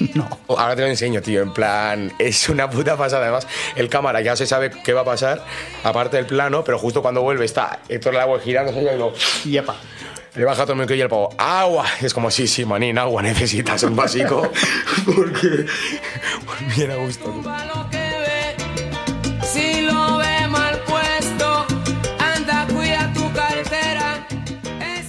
[0.14, 0.28] No.
[0.48, 1.42] Ahora te lo enseño, tío.
[1.42, 3.24] En plan, es una puta pasada.
[3.24, 5.44] Además, el cámara ya se sabe qué va a pasar,
[5.84, 9.12] aparte del plano, pero justo cuando vuelve está Héctor Lavoe girándose y lo.
[9.44, 9.76] Yepa.
[10.34, 11.84] Le baja todo el micro y el pavo, ¡agua!
[12.00, 14.50] Es como, sí, sí, manín, agua necesitas un básico.
[15.04, 15.66] Porque.
[16.76, 17.32] Bien a gusto.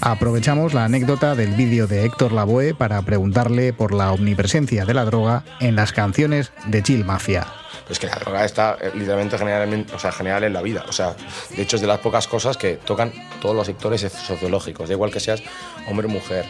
[0.04, 5.06] Aprovechamos la anécdota del vídeo de Héctor Lavoe para preguntarle por la omnipresencia de la
[5.06, 7.46] droga en las canciones de Chill Mafia.
[7.86, 10.86] Pues que la droga está eh, literalmente generalmente, o sea, general en la vida.
[10.90, 11.16] O sea,
[11.56, 14.90] de hecho es de las pocas cosas que tocan todos los sectores sociológicos.
[14.90, 15.44] Da igual que seas
[15.88, 16.46] hombre o mujer,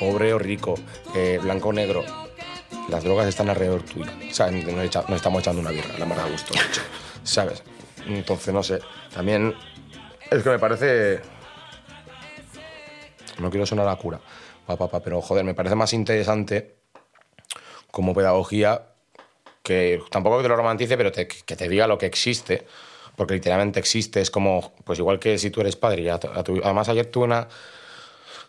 [0.00, 0.74] pobre o rico,
[1.14, 2.04] eh, blanco o negro.
[2.88, 4.10] Las drogas están alrededor tuyo.
[4.30, 6.54] O sea, nos, estamos echando una birra, la a gusto.
[7.22, 7.62] ¿Sabes?
[8.06, 8.80] Entonces, no sé.
[9.14, 9.54] También
[10.30, 11.33] es que me parece...
[13.38, 14.20] No quiero sonar a cura,
[14.66, 16.76] pa, pa, pa, pero joder, me parece más interesante
[17.90, 18.82] como pedagogía
[19.62, 22.66] que tampoco que te lo romantice, pero que te diga lo que existe,
[23.16, 26.60] porque literalmente existe, es como, pues igual que si tú eres padre, ya, a tu-
[26.62, 27.48] además ayer tuve una,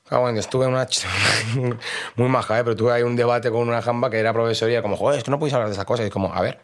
[0.09, 0.87] ah, bueno, estuve en una,
[2.15, 2.63] muy maja, ¿eh?
[2.63, 5.19] pero tuve ahí un debate con una jamba que era profesora y era como, joder,
[5.19, 6.59] es que no podéis hablar de esas cosas, y es como, a ver,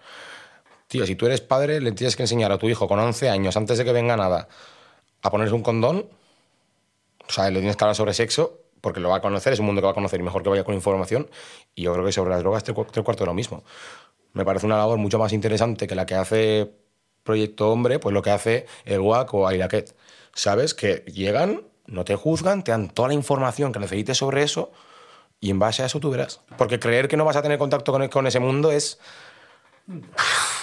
[0.88, 3.56] tío, si tú eres padre, le tienes que enseñar a tu hijo con 11 años,
[3.56, 4.48] antes de que venga nada,
[5.22, 6.08] a ponerse un condón,
[7.32, 9.66] o sea, le tienes que hablar sobre sexo, porque lo va a conocer, es un
[9.68, 11.30] mundo que va a conocer y mejor que vaya con información.
[11.76, 13.64] Y yo creo que sobre las drogas, tres, cu- tres cuartos de lo mismo.
[14.34, 16.72] Me parece una labor mucho más interesante que la que hace
[17.24, 19.96] Proyecto Hombre, pues lo que hace el WAC o Ailaquet.
[20.34, 20.74] ¿Sabes?
[20.74, 24.72] Que llegan, no te juzgan, te dan toda la información que necesites sobre eso
[25.40, 26.42] y en base a eso tú verás.
[26.58, 29.00] Porque creer que no vas a tener contacto con, con ese mundo es.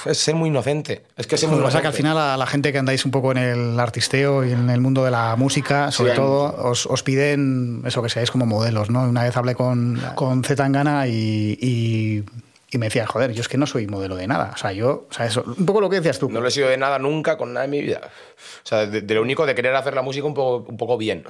[0.07, 1.05] Es ser muy inocente.
[1.17, 2.79] Es que es ser Lo muy que pasa que al final a la gente que
[2.79, 6.17] andáis un poco en el artisteo y en el mundo de la música, sobre hay
[6.17, 9.03] todo, os, os piden eso que seáis como modelos, ¿no?
[9.03, 12.25] Una vez hablé con, con Zetangana y, y,
[12.71, 14.53] y me decía, joder, yo es que no soy modelo de nada.
[14.55, 16.29] O sea, yo, o sea, eso, un poco lo que decías tú.
[16.31, 18.01] No lo he sido de nada nunca con nada en mi vida.
[18.05, 20.97] O sea, de, de lo único de querer hacer la música un poco, un poco
[20.99, 21.25] bien.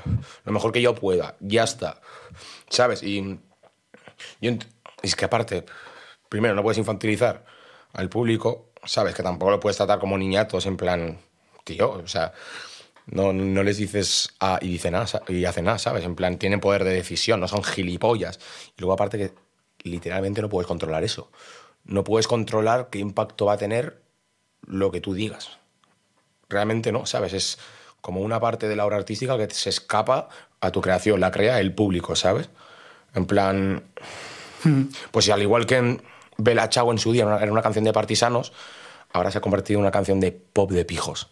[0.44, 1.36] Lo mejor que yo pueda.
[1.40, 2.00] Ya está.
[2.68, 3.02] ¿Sabes?
[3.02, 3.20] Y
[4.42, 4.66] ent-
[5.02, 5.64] es que aparte,
[6.28, 7.44] primero, no puedes infantilizar
[7.92, 9.14] al público, ¿sabes?
[9.14, 11.18] Que tampoco lo puedes tratar como niñatos, en plan,
[11.64, 12.32] tío, o sea,
[13.06, 16.04] no, no les dices A y dicen A y hacen A, ¿sabes?
[16.04, 18.38] En plan, tienen poder de decisión, no son gilipollas.
[18.76, 19.32] Y luego aparte que
[19.88, 21.30] literalmente no puedes controlar eso.
[21.84, 24.02] No puedes controlar qué impacto va a tener
[24.66, 25.58] lo que tú digas.
[26.48, 27.32] Realmente no, ¿sabes?
[27.32, 27.58] Es
[28.00, 30.28] como una parte de la obra artística que se escapa
[30.60, 32.50] a tu creación, la crea el público, ¿sabes?
[33.14, 33.84] En plan,
[35.10, 36.02] pues si al igual que en
[36.38, 38.52] Bella Chao en su día era una- canción de partisanos,
[39.12, 41.30] ahora se ha convertido en una canción de pop de pijos.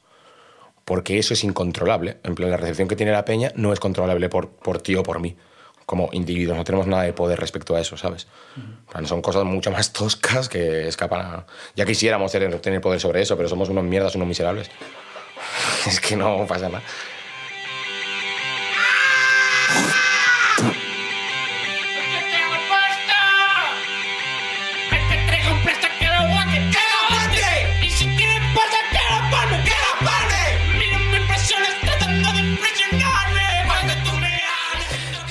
[0.85, 2.19] Porque eso es incontrolable.
[2.23, 5.03] En plan, la recepción que tiene la peña no es controlable por, por ti o
[5.03, 5.37] por mí.
[5.85, 8.27] Como individuos, no tenemos nada de poder respecto a eso, ¿sabes?
[8.91, 11.47] Plan, son cosas mucho más toscas que escapan a...
[11.77, 14.71] Ya quisiéramos tener, tener poder sobre eso, pero somos unos mierdas, unos miserables.
[15.87, 16.83] Es que no pasa nada.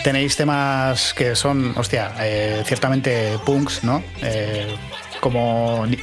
[0.05, 4.03] Tenéis temas que son, hostia, eh, ciertamente punks, ¿no?
[4.21, 4.67] Eh,
[5.19, 5.97] como eh,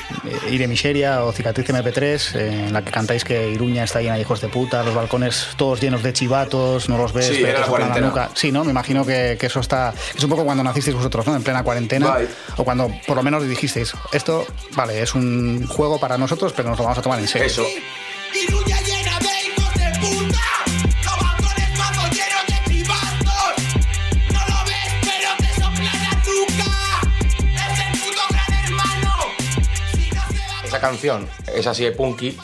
[0.51, 4.23] Ire Miseria o Cicatriz MP3, eh, en la que cantáis que Iruña está llena de
[4.23, 7.79] hijos de puta, los balcones todos llenos de chivatos, no los ves, Sí, pero te
[7.79, 8.31] la nuca.
[8.35, 8.65] Sí, ¿no?
[8.65, 9.95] Me imagino que, que eso está.
[10.17, 11.37] Es un poco cuando nacisteis vosotros, ¿no?
[11.37, 12.17] En plena cuarentena.
[12.57, 16.79] O cuando por lo menos dijisteis, esto, vale, es un juego para nosotros, pero nos
[16.79, 17.47] lo vamos a tomar en serio.
[17.47, 17.65] Eso.
[30.83, 32.37] Canción es así de punky.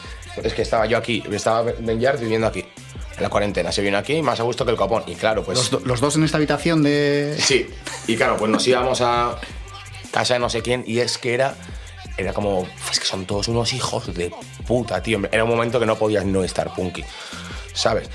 [0.43, 2.61] Es que estaba yo aquí, estaba Ben Yard viviendo aquí.
[3.17, 3.73] En la cuarentena.
[3.73, 5.03] Se vino aquí más a gusto que el copón.
[5.09, 5.59] Y claro, pues.
[5.59, 7.37] Los, do- los dos en esta habitación de.
[7.41, 7.67] Sí,
[8.07, 9.37] y claro, pues nos íbamos a
[10.13, 11.57] casa de no sé quién y es que era,
[12.17, 14.33] era como, es que son todos unos hijos de
[14.69, 15.21] puta, tío.
[15.33, 17.05] Era un momento que no podías no estar punky,
[17.75, 18.09] ¿sabes?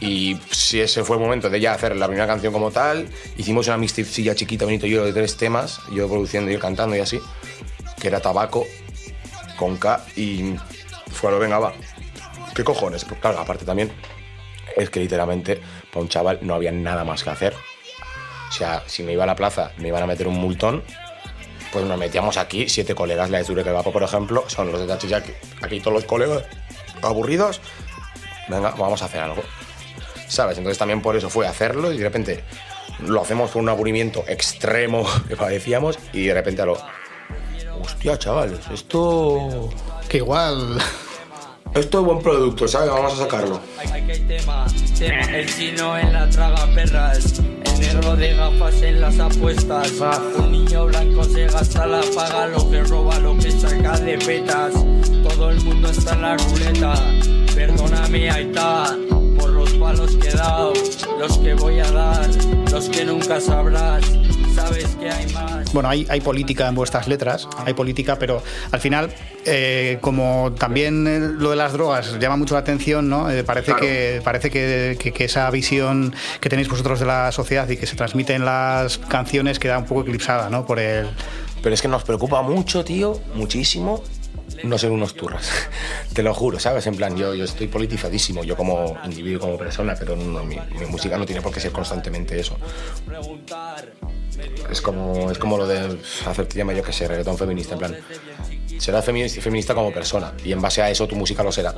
[0.00, 3.66] Y si ese fue el momento de ya hacer la primera canción como tal, hicimos
[3.68, 7.20] una mixtapecilla chiquita, bonito, yo de tres temas, yo produciendo y cantando y así,
[8.00, 8.66] que era Tabaco
[9.56, 10.54] con K y
[11.10, 11.72] fue lo venga, va.
[12.54, 13.04] ¿Qué cojones?
[13.04, 13.92] Pues claro, aparte también
[14.76, 17.54] es que literalmente para un chaval no había nada más que hacer.
[18.48, 20.82] O sea, si me iba a la plaza, me iban a meter un multón,
[21.72, 24.86] pues nos metíamos aquí, siete colegas, la de Zurek Vapo, por ejemplo, son los de
[24.86, 26.44] Tachilla, aquí, aquí todos los colegas
[27.02, 27.60] aburridos,
[28.48, 29.42] venga, vamos a hacer algo.
[30.28, 30.58] ¿Sabes?
[30.58, 32.44] Entonces también por eso fue hacerlo y de repente
[33.00, 36.78] lo hacemos por un aburrimiento extremo que padecíamos y de repente a lo...
[37.86, 39.70] Hostia, chavales, esto...
[40.08, 40.76] Que igual.
[41.72, 42.90] Esto es buen producto, ¿sabes?
[42.90, 43.60] Vamos a sacarlo.
[43.78, 44.66] Hay tema,
[45.32, 49.92] el chino en la traga perras, el negro de gafas en las apuestas,
[50.36, 54.72] un niño blanco se gasta la paga, lo que roba, lo que saca de petas,
[55.22, 56.94] todo el mundo está en la ruleta,
[57.54, 58.96] perdóname ahí está,
[59.38, 60.72] por los palos que he dado,
[61.20, 62.28] los que voy a dar,
[62.72, 64.04] los que nunca sabrás,
[64.56, 65.72] sabes que hay más.
[65.72, 68.42] Bueno, hay, hay política en vuestras letras, hay política, pero
[68.72, 69.10] al final,
[69.44, 73.30] eh, como también lo de las drogas llama mucho la atención, ¿no?
[73.30, 73.80] Eh, parece Claro.
[73.82, 77.86] que parece que, que- que esa visión que tenéis vosotros de la sociedad y que
[77.86, 80.66] se transmite en las canciones queda un poco eclipsada, ¿no?
[80.66, 81.06] Por el
[81.62, 84.02] Pero es que nos preocupa mucho, tío, muchísimo,
[84.64, 85.50] no ser unos turras.
[86.12, 86.86] Te lo juro, ¿sabes?
[86.86, 90.86] En plan, yo, yo estoy politizadísimo, yo como individuo, como persona, pero no, mi, mi
[90.86, 92.56] música no tiene por qué ser constantemente eso.
[94.70, 97.96] Es como, es como lo de hacerte llama yo que sé, reggaetón feminista, en plan.
[98.78, 101.74] Serás feminista, feminista como persona y en base a eso tu música lo será,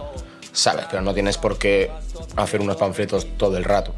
[0.52, 0.86] ¿sabes?
[0.90, 1.90] Pero no tienes por qué
[2.36, 3.94] hacer unos panfletos todo el rato.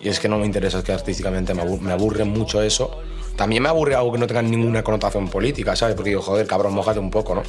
[0.00, 3.02] Y es que no me interesa, es que artísticamente me aburre mucho eso.
[3.36, 5.94] También me aburre algo que no tenga ninguna connotación política, ¿sabes?
[5.94, 7.42] Porque digo, joder, cabrón, mojate un poco, ¿no?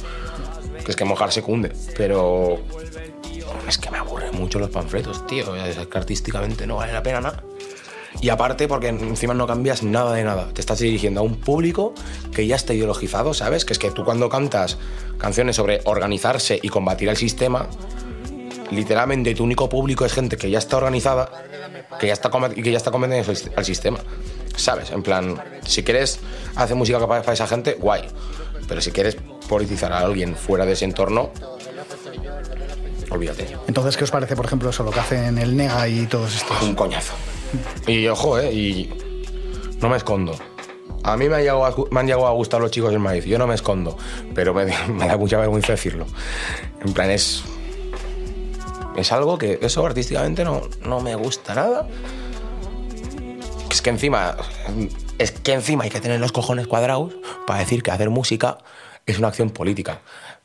[0.84, 1.72] Que es que mojarse cunde.
[1.96, 2.60] Pero
[3.68, 5.54] es que me aburren mucho los panfletos, tío.
[5.56, 7.42] Es que artísticamente no vale la pena nada.
[8.20, 10.48] Y aparte, porque encima no cambias nada de nada.
[10.52, 11.94] Te estás dirigiendo a un público
[12.34, 13.64] que ya está ideologizado, ¿sabes?
[13.64, 14.78] Que es que tú cuando cantas
[15.18, 17.68] canciones sobre organizarse y combatir el sistema,
[18.70, 21.30] literalmente tu único público es gente que ya está organizada
[22.00, 23.98] que ya está que ya está convenciendo al- al sistema.
[24.56, 24.90] ¿Sabes?
[24.90, 26.20] En plan, si quieres
[26.54, 28.02] hacer música para, para esa gente, guay.
[28.68, 29.16] Pero si quieres
[29.48, 31.30] politizar a alguien fuera de ese entorno,
[33.10, 33.56] olvídate.
[33.66, 36.62] Entonces, ¿qué os parece, por ejemplo, eso, lo que hacen el Nega y todos estos?
[36.62, 37.14] Un coñazo.
[37.86, 38.52] Y ojo, ¿eh?
[38.52, 38.90] Y
[39.80, 40.34] no me escondo.
[41.04, 43.24] A mí me, han llegado a, me han llegado a gustar los chicos del maíz,
[43.24, 43.98] yo no me escondo,
[44.34, 46.06] pero me, me da mucha vergüenza decirlo.
[46.84, 47.42] En plan, es.
[48.96, 51.88] Es algo que eso artísticamente no, no me gusta nada.
[53.72, 54.36] Es que encima.
[55.18, 57.14] Es que encima hay que tener los cojones cuadrados
[57.46, 58.58] para decir que hacer música
[59.06, 60.00] es una acción política.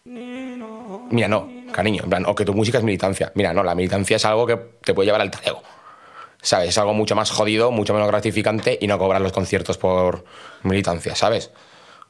[0.06, 3.34] Mira, no, cariño, en o que tu música es militancia.
[3.36, 5.62] Mira, no, la militancia es algo que te puede llevar al talego.
[6.42, 6.70] ¿Sabes?
[6.70, 10.24] Es algo mucho más jodido, mucho menos gratificante y no cobrar los conciertos por
[10.64, 11.52] militancia, ¿sabes?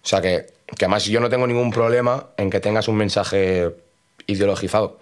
[0.04, 0.46] O sea que,
[0.78, 3.76] que además yo no tengo ningún problema en que tengas un mensaje
[4.28, 5.00] ideologizado,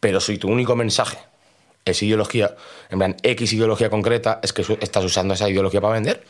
[0.00, 1.18] pero si tu único mensaje
[1.84, 2.54] es ideología,
[2.90, 6.24] en plan, X ideología concreta, es que estás usando esa ideología para vender,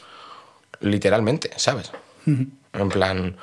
[0.80, 1.92] literalmente, ¿sabes?
[2.26, 3.36] En plan,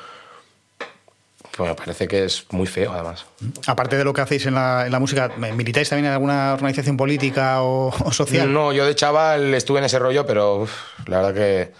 [1.65, 3.25] me parece que es muy feo además.
[3.65, 6.97] Aparte de lo que hacéis en la, en la música, ¿militáis también en alguna organización
[6.97, 8.51] política o, o social?
[8.51, 10.71] No, yo de chaval estuve en ese rollo, pero uf,
[11.07, 11.71] la verdad que.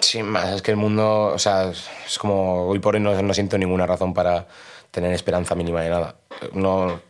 [0.00, 1.32] Sin más, es que el mundo.
[1.34, 2.66] O sea, es como.
[2.68, 4.46] Hoy por hoy no, no siento ninguna razón para
[4.90, 6.16] tener esperanza mínima de nada.
[6.52, 7.00] No.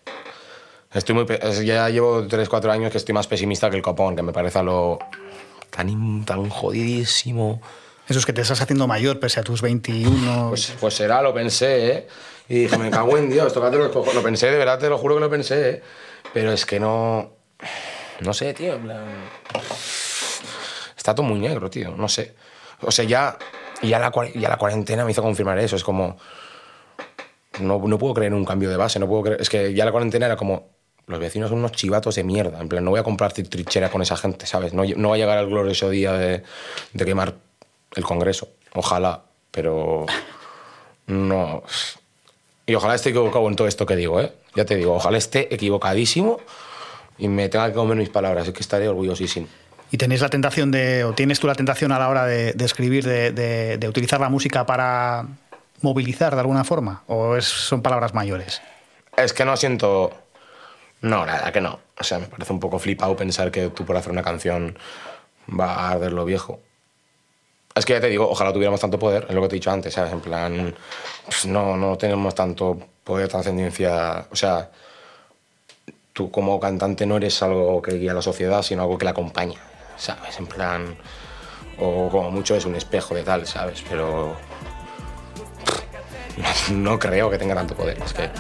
[0.95, 1.27] Estoy muy.
[1.65, 4.63] Ya llevo 3-4 años que estoy más pesimista que el copón, que me parece a
[4.63, 4.99] lo.
[5.71, 7.61] tan, tan jodidísimo.
[8.09, 10.51] Eso es que te estás haciendo mayor pese a tus 21.
[10.51, 12.09] Pues, pues será, lo pensé, ¿eh?
[12.49, 14.15] Y dije, me cago en Dios, tócate los cojones.
[14.15, 15.83] Lo pensé, de verdad, te lo juro que lo pensé, ¿eh?
[16.33, 17.33] Pero es que no.
[18.21, 19.05] No sé, tío, en plan.
[20.97, 22.35] Está todo muy negro, tío, no sé.
[22.83, 23.39] O sea, ya,
[23.83, 25.75] ya, la, ya la cuarentena me hizo confirmar eso.
[25.77, 26.19] Es como.
[27.61, 29.41] No, no puedo creer en un cambio de base, no puedo creer.
[29.41, 30.74] Es que ya la cuarentena era como.
[31.07, 32.61] Los vecinos son unos chivatos de mierda.
[32.61, 34.73] En plan, no voy a comprar tri- trinchera con esa gente, ¿sabes?
[34.73, 36.43] No, no va a llegar el glorioso día de,
[36.93, 37.35] de quemar
[37.95, 38.49] el Congreso.
[38.75, 40.07] Ojalá, pero.
[41.07, 41.63] No.
[42.67, 44.33] Y ojalá esté equivocado en todo esto que digo, ¿eh?
[44.55, 46.41] Ya te digo, ojalá esté equivocadísimo
[47.19, 48.49] y me tenga que comer mis palabras.
[48.49, 49.47] Es que estaré orgullosísimo.
[49.91, 52.65] ¿Y tenéis la tentación de, o tienes tú la tentación a la hora de, de
[52.65, 55.27] escribir, de, de- de utilizar la música para
[55.83, 57.03] movilizar de alguna forma?
[57.07, 58.63] ¿O es- son palabras mayores?
[59.17, 60.11] Es que no siento.
[61.05, 61.81] No, verdad que no.
[62.01, 64.79] O sea, me parece un poco flipado pensar que tú por hacer una canción
[65.49, 66.61] va a arder lo viejo.
[67.75, 69.71] Es que ya te digo, ojalá tuviéramos tanto poder, es lo que te he dicho
[69.71, 70.13] antes, ¿sabes?
[70.15, 70.75] En plan,
[71.27, 74.29] pues no, no tenemos tanto poder, trascendencia.
[74.31, 74.71] O sea,
[76.15, 79.11] tú como cantante no eres algo que guía a la sociedad, sino algo que la
[79.11, 79.61] acompaña,
[79.99, 80.39] ¿sabes?
[80.39, 80.97] En plan,
[81.79, 83.85] o como mucho es un espejo de tal, ¿sabes?
[83.91, 84.35] Pero
[86.73, 87.99] no creo que tenga tanto poder.
[88.03, 88.31] Es que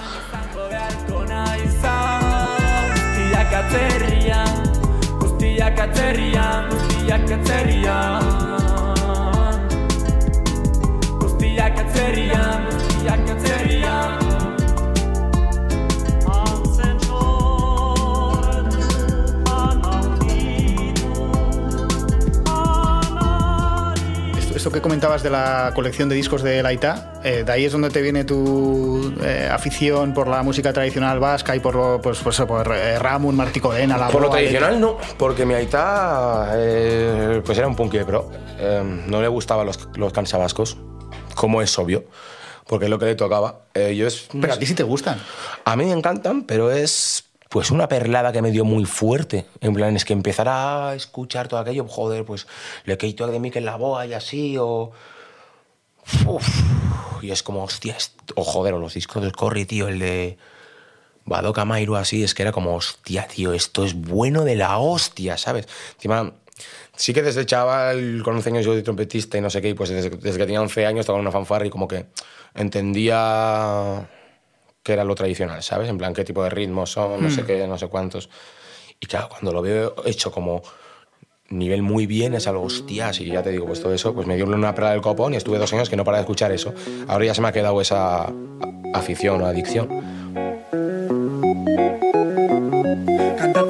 [3.55, 4.57] atzerrian,
[5.20, 8.24] guztiak atzerrian, guztiak atzerrian.
[11.20, 12.74] Guztiak atzerrian,
[24.64, 27.90] Esto, que comentabas de la colección de discos de Laita, eh, de ahí es donde
[27.90, 32.40] te viene tu eh, afición por la música tradicional vasca y por, lo- pues, pues,
[32.40, 37.58] por eh, Ramun, Martí Codena, la Por lo tradicional no, porque mi aita eh, pues
[37.58, 38.30] era un punky de pro.
[38.58, 40.78] Eh, no le gustaban los, los cansabascos,
[41.34, 42.04] como es obvio,
[42.66, 43.66] porque es lo que le tocaba.
[43.74, 45.20] Eh, yo es, Pero a ti sí te gustan.
[45.66, 47.24] A mí me encantan, pero es
[47.55, 49.46] pues una perlada que me dio muy fuerte.
[49.61, 52.48] En plan, es que empezar a escuchar todo aquello, joder, pues
[52.84, 54.90] le quito de mí que en la boa y así, o...
[57.22, 57.96] Y es como, hostia,
[58.34, 60.36] o joder, o los discos del Corri, tío, el de
[61.26, 65.36] Badoka Mairu así, es que era como, hostia, tío, esto es bueno de la hostia,
[65.36, 65.68] ¿sabes?
[65.94, 66.32] Encima,
[66.96, 69.74] sí que desde chaval, con 11 años yo de trompetista y no sé qué, y
[69.74, 72.07] pues desde, desde que tenía 11 años estaba en una fanfarra y como que
[72.57, 74.09] entendía
[74.85, 75.89] qué era lo tradicional, ¿sabes?
[75.89, 77.47] En plan, qué tipo de ritmos son, no sé Mm.
[77.47, 78.28] qué, no sé cuántos.
[79.01, 80.62] Y claro, cuando lo veo hecho como
[81.49, 84.37] nivel muy bien, es algo, hostias, y ya te digo, pues todo eso, pues me
[84.37, 86.74] dio una pera del copón y estuve dos años que no paraba de escuchar eso.
[87.09, 88.32] Ahora ya se me ha quedado esa
[88.95, 89.89] afición o adicción.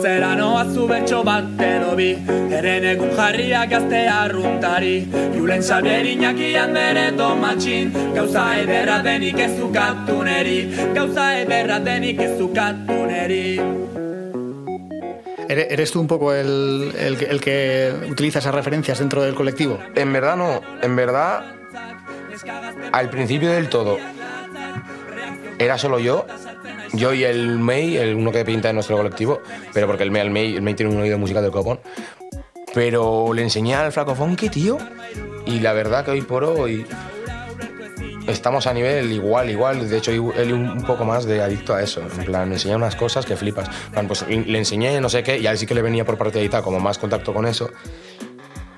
[0.04, 2.10] Kantatzera noa zu betxo bat edo bi
[2.52, 5.06] Eren egun jarriak gazte arruntari.
[5.32, 10.58] Julen Xabier Iñakian bere tomatxin Gauza ederra denik ez ukatu neri
[10.92, 13.56] Gauza ederra denik ez ukatu neri
[15.48, 19.78] ¿Eres eres tú un poco el, el el que utiliza esas referencias dentro del colectivo?
[19.94, 21.44] En verdad no, en verdad,
[22.92, 23.98] al principio del todo,
[25.58, 26.26] era solo yo,
[26.92, 29.40] yo y el May, el uno que pinta en nuestro colectivo,
[29.72, 31.80] pero porque el May, el May, el May tiene un oído musical del copón.
[32.74, 34.78] Pero le enseñé al flaco Funky, tío,
[35.46, 36.84] y la verdad que hoy por hoy
[38.26, 39.88] estamos a nivel igual, igual.
[39.88, 42.00] De hecho, él un, poco más de adicto a eso.
[42.00, 43.68] En plan, me enseña unas cosas que flipas.
[43.86, 46.04] En plan, pues le enseñé no sé qué y a él sí que le venía
[46.04, 47.70] por parte de Ita como más contacto con eso.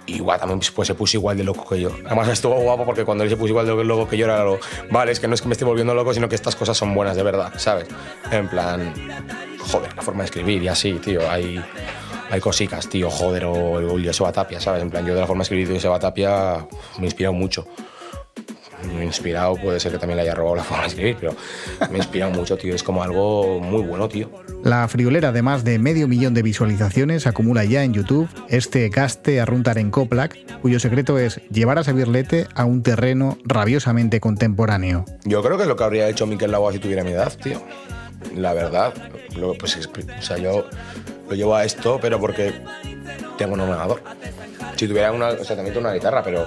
[0.07, 1.91] Igual también pues, se puso igual de loco que yo.
[2.05, 4.59] Además estuvo guapo porque cuando él se puso igual de loco que yo era lo,
[4.91, 6.95] vale, es que no es que me esté volviendo loco, sino que estas cosas son
[6.95, 7.89] buenas de verdad, ¿sabes?
[8.31, 8.95] En plan,
[9.59, 11.61] joder, la forma de escribir y así, tío, hay,
[12.31, 14.83] hay cositas, tío, joder, o el Joseba Tapia, ¿sabes?
[14.83, 16.67] En plan, yo de la forma de escribir de Joseba Tapia
[16.99, 17.67] me he inspirado mucho.
[18.95, 21.35] Me he inspirado, puede ser que también le haya robado la forma de escribir, pero
[21.91, 22.75] me inspirado mucho, tío.
[22.75, 24.31] Es como algo muy bueno, tío.
[24.65, 29.41] La friolera de más de medio millón de visualizaciones acumula ya en YouTube este Gaste
[29.41, 35.05] Arruntaren Koplak, cuyo secreto es llevar a Sabirlete a un terreno rabiosamente contemporáneo.
[35.25, 37.61] Yo creo que es lo que habría hecho Miquel Lagoa si tuviera mi edad, tío.
[38.35, 38.95] La verdad.
[39.37, 40.65] Luego, pues, es- o sea, yo
[41.29, 42.55] lo llevo a esto, pero porque
[43.39, 44.03] tengo un ordenador.
[44.77, 45.29] Si tuviera una.
[45.29, 46.47] O sea, también tengo una guitarra, pero.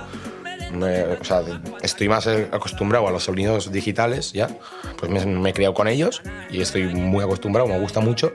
[0.71, 1.41] Me- o sea,
[1.81, 4.49] estoy más acostumbrado a los sonidos digitales ya.
[4.97, 8.31] Pues me, he criado con ellos y estoy muy acostumbrado, me gusta mucho.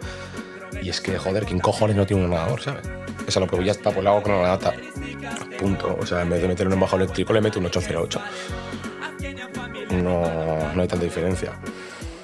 [0.83, 2.87] Y es que, joder, ¿quién cojones no tiene un ordenador, sabes?
[3.27, 4.75] Eso lo que ya está, pues lo hago con una data.
[5.59, 5.97] Punto.
[6.01, 8.21] O sea, en vez de meter un bajo eléctrico, le meto un 808
[9.91, 10.23] no,
[10.75, 11.53] no hay tanta diferencia.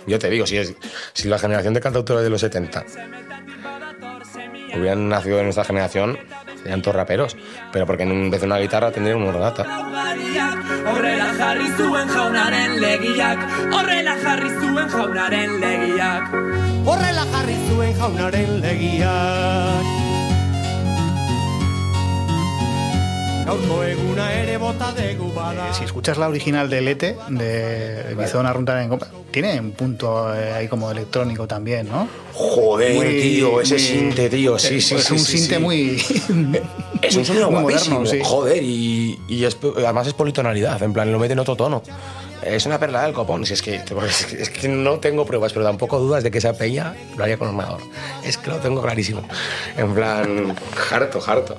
[0.07, 0.75] Yo te digo, si, es,
[1.13, 2.85] si la generación de cantautores de los 70
[4.77, 6.19] hubieran nacido en nuestra generación,
[6.63, 7.37] serían todos raperos.
[7.73, 9.67] Pero porque en vez de una guitarra tendrían una orgata.
[10.87, 13.39] Horrela jarri zuen jaunaren legiak
[13.73, 16.35] Horrela jarri zuen jaunaren legiak
[16.87, 20.10] Horrela jarri zuen jaunaren legiak
[25.73, 30.53] Si escuchas la original de Lete, de Bizona Runtar en Compa, tiene un punto eh,
[30.53, 32.09] ahí como electrónico también, ¿no?
[32.33, 35.61] Joder, tío, ese sinte, tío, sí, sí, es sí, un sí, sinte sí.
[35.61, 36.61] muy.
[37.03, 38.29] Es un sonido muy guapísimo, moderno, sí.
[38.31, 41.83] joder, y, y es- además es politonalidad, en plan, lo mete en otro tono.
[42.45, 43.77] Es una perla del copón, si es que,
[44.07, 47.25] es que- es que no tengo pruebas, pero tampoco dudas de que esa peña lo
[47.25, 47.81] haría con ordenador.
[48.23, 49.23] Es que lo tengo clarísimo.
[49.79, 50.55] En plan,
[50.93, 51.57] harto, harto.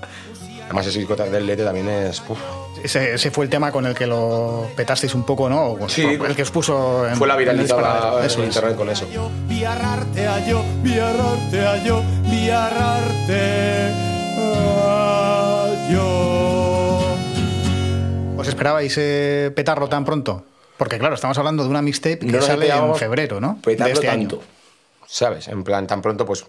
[0.71, 2.21] Además, ese disco del Lete también es.
[2.27, 2.39] uf.
[2.81, 5.71] Ese, ese fue el tema con el que lo petasteis un poco, ¿no?
[5.73, 6.01] O Sí.
[6.03, 8.19] el que os puso en, Fue la en disparadero.
[8.19, 8.47] en Eso es.
[8.47, 9.05] internet con eso.
[9.47, 13.91] Biarrarte a yo, biarrarte a yo, biarrarte
[14.37, 17.01] a yo
[18.37, 20.43] ¿Os esperabais eh, petarlo tan pronto?
[20.77, 23.59] Porque claro, estamos hablando de una mixtape que No sale en febrero, ¿no?
[23.61, 24.45] petarlo de este tanto, año.
[25.05, 25.47] ¿sabes?
[25.49, 26.45] En plan, tan pronto, pues,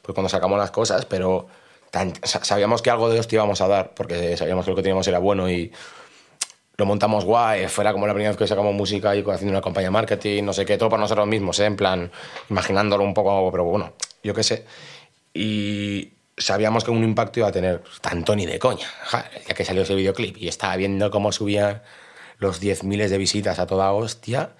[0.00, 1.46] pues cuando sacamos las cosas, pero
[1.94, 4.76] tan- sa- sabíamos que algo de Dios te íbamos a dar, porque sabíamos que lo
[4.76, 5.70] que teníamos era bueno y
[6.76, 9.86] lo montamos guay, fuera como la primera vez que sacamos música y haciendo una campaña
[9.86, 11.66] de marketing, no sé qué, todo para nosotros mismos, ¿eh?
[11.66, 12.10] en plan,
[12.50, 13.92] imaginándolo un poco, pero bueno,
[14.24, 14.66] yo qué sé.
[15.32, 18.88] Y sabíamos que un impacto iba a tener tanto ni de coña,
[19.48, 21.82] ya que salió ese videoclip y estaba viendo cómo subían
[22.38, 24.50] los 10 miles de visitas a toda hostia,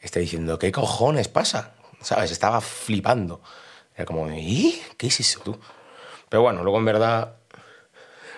[0.00, 1.74] estoy diciendo, ¿qué cojones pasa?
[2.00, 2.30] ¿Sabes?
[2.30, 3.40] Estaba flipando.
[3.96, 4.80] Era como, ¿y?
[4.96, 5.58] ¿Qué es eso tú?
[6.28, 7.32] Pero bueno, luego en verdad...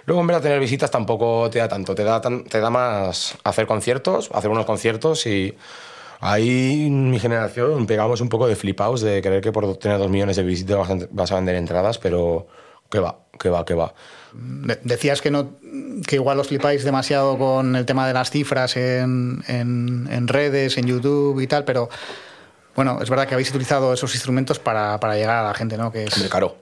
[0.07, 3.36] Luego en verdad tener visitas tampoco te da tanto, te da, tan- te da más
[3.45, 5.55] hacer conciertos, hacer unos conciertos y
[6.20, 10.09] ahí en mi generación pegamos un poco de flipaos de creer que por tener dos
[10.09, 10.78] millones de visitas
[11.11, 12.47] vas a, vender entradas, pero
[12.91, 13.93] que va, que va, que va.
[14.32, 15.51] De- Decías que no
[16.07, 20.78] que igual os flipáis demasiado con el tema de las cifras en, en- en redes,
[20.78, 21.91] en YouTube y tal, pero
[22.74, 25.93] bueno, es verdad que habéis utilizado esos instrumentos para, para llegar a la gente, ¿no?
[25.93, 26.57] Que es Hombre, claro.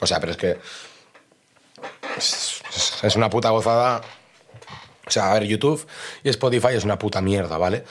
[0.00, 0.58] O sea, pero es que.
[2.16, 4.00] Es, una puta gozada.
[5.06, 5.86] O sea, a ver, YouTube
[6.22, 7.84] y Spotify es una puta mierda, ¿vale?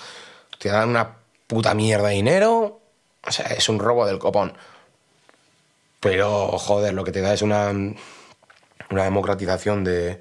[0.57, 2.79] Te dan una puta mierda de dinero.
[3.25, 4.53] O sea, es un robo del copón.
[5.99, 7.71] Pero, joder, lo que te da es una.
[8.89, 10.19] Una democratización de,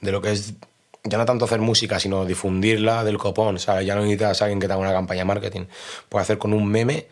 [0.00, 0.54] de lo que es.
[1.04, 3.58] Ya no tanto hacer música, sino difundirla del copón.
[3.58, 3.86] ¿sabes?
[3.86, 5.66] Ya no necesitas a alguien que te haga una campaña de marketing.
[6.08, 7.06] Puedes hacer con un meme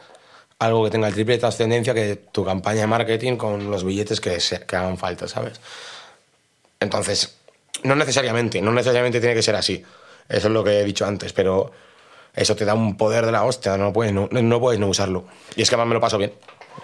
[0.59, 4.21] algo que tenga el triple de trascendencia que tu campaña de marketing con los billetes
[4.21, 5.61] que, se- que hagan falta, ¿sabes?
[6.81, 7.37] Entonces,
[7.83, 9.83] no necesariamente, no necesariamente tiene que ser así.
[10.29, 11.71] Eso es lo que he dicho antes, pero
[12.35, 15.25] eso te da un poder de la hostia, no puedes no, no puedes no usarlo.
[15.57, 16.33] Y es que además me lo paso bien.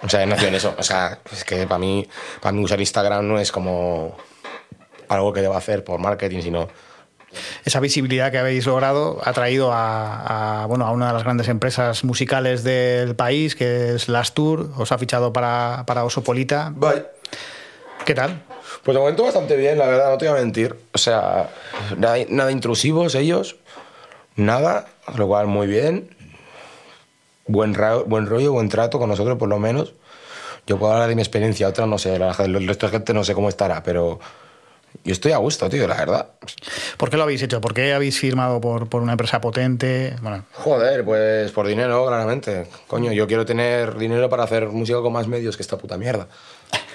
[0.02, 0.74] O sea, he nacido en eso.
[0.78, 2.06] O sea, es que para mí,
[2.40, 4.16] para mí usar Instagram no es como
[5.08, 6.68] algo que deba hacer por marketing, sino
[7.64, 11.48] esa visibilidad que habéis logrado ha traído a, a, bueno, a una de las grandes
[11.48, 14.70] empresas musicales del país, que es Las Tour.
[14.76, 16.72] Os ha fichado para, para Osopolita.
[18.04, 18.42] ¿Qué tal?
[18.82, 20.74] Pues de momento bastante bien, la verdad, no te voy a mentir.
[20.92, 21.50] O sea,
[21.96, 23.56] nada, nada intrusivos ellos,
[24.36, 26.16] nada, lo cual muy bien.
[27.46, 27.76] Buen,
[28.06, 29.94] buen rollo, buen trato con nosotros, por lo menos.
[30.66, 33.34] Yo puedo hablar de mi experiencia, otra no sé, el resto de gente no sé
[33.34, 34.20] cómo estará, pero
[35.04, 36.30] Yo estoy a gusto, tío, la verdad.
[36.96, 37.60] ¿Por qué lo habéis hecho?
[37.60, 40.16] ¿Por qué habéis firmado por, por una empresa potente?
[40.20, 42.66] Bueno, Joder, pues por dinero, claramente.
[42.86, 46.28] Coño, yo quiero tener dinero para hacer música con más medios que esta puta mierda.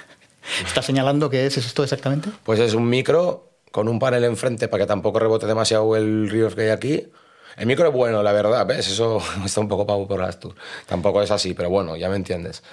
[0.65, 2.29] ¿estás señalando qué es esto exactamente?
[2.43, 6.53] Pues es un micro con un panel enfrente para que tampoco rebote demasiado el río
[6.53, 7.11] que hay aquí.
[7.57, 8.87] El micro es bueno, la verdad, ¿ves?
[8.87, 10.55] Eso está un poco pavo por las tours.
[10.85, 12.63] Tampoco es así, pero bueno, ya me entiendes.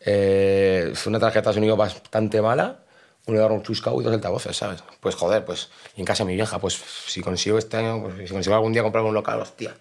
[0.00, 2.84] Eh, es una tarjeta de sonido bastante mala,
[3.28, 4.82] un un chuscao y dos altavoces, ¿sabes?
[5.00, 6.74] Pues joder, pues y en casa de mi vieja, pues
[7.06, 9.76] si consigo este año, pues, si consigo algún día comprar un local, hostia,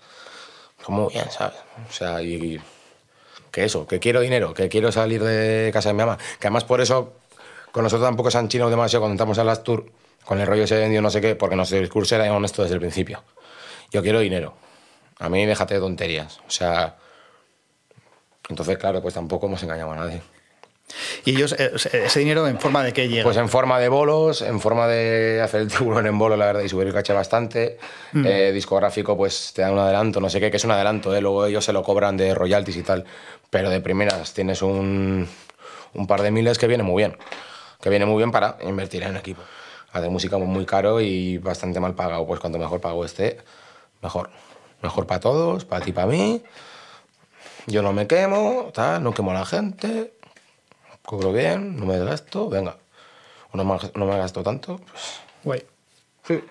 [0.78, 1.58] pues muy bien, ¿sabes?
[1.89, 2.62] O sea, y, y
[3.52, 6.66] que eso, que quiero dinero, que quiero salir de casa de mi mamá, que además
[6.66, 7.14] por eso
[7.72, 9.86] con nosotros tampoco se han chinado demasiado cuando entramos a las tours
[10.26, 12.82] con el rollo ese vendido no sé qué, porque nuestro discurso era honesto desde el
[12.82, 13.24] principio.
[13.91, 14.56] Yo quiero dinero.
[15.20, 16.39] A mí déjate de tonterías.
[16.45, 16.98] O sea,
[18.50, 20.22] entonces claro, pues tampoco hemos engañado a nadie.
[21.26, 23.24] ¿Y ellos, eh, ese dinero en forma de qué llega?
[23.24, 26.62] Pues en forma de bolos, en forma de hacer el tiburón en bolo, la verdad,
[26.62, 27.78] y subir el caché bastante.
[28.14, 28.26] Mm.
[28.26, 31.22] Eh, discográfico, pues te dan un adelanto, no sé qué, que es un adelanto, ¿eh?
[31.22, 33.06] luego ellos se lo cobran de royalties y tal.
[33.50, 35.28] Pero de primeras tienes un,
[35.94, 37.18] un par de miles que viene muy bien.
[37.82, 39.42] Que viene muy bien para invertir en equipo.
[39.92, 42.26] Hacer música muy caro y bastante mal pagado.
[42.26, 43.38] Pues cuanto mejor pago esté,
[44.02, 44.30] mejor.
[44.82, 46.44] Mejor para todos, para ti, para mí.
[47.68, 50.14] Yo no me quemo, tal, no quemo a la gente,
[51.08, 52.76] cobro bien, no me gasto, venga.
[53.53, 55.22] O no me, no me gasto tanto, pues.
[55.41, 55.66] Guay.
[56.28, 56.43] Sí,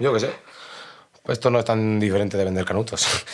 [0.00, 0.32] yo qué sé.
[1.22, 3.06] Pues esto no es tan diferente de vender canutos.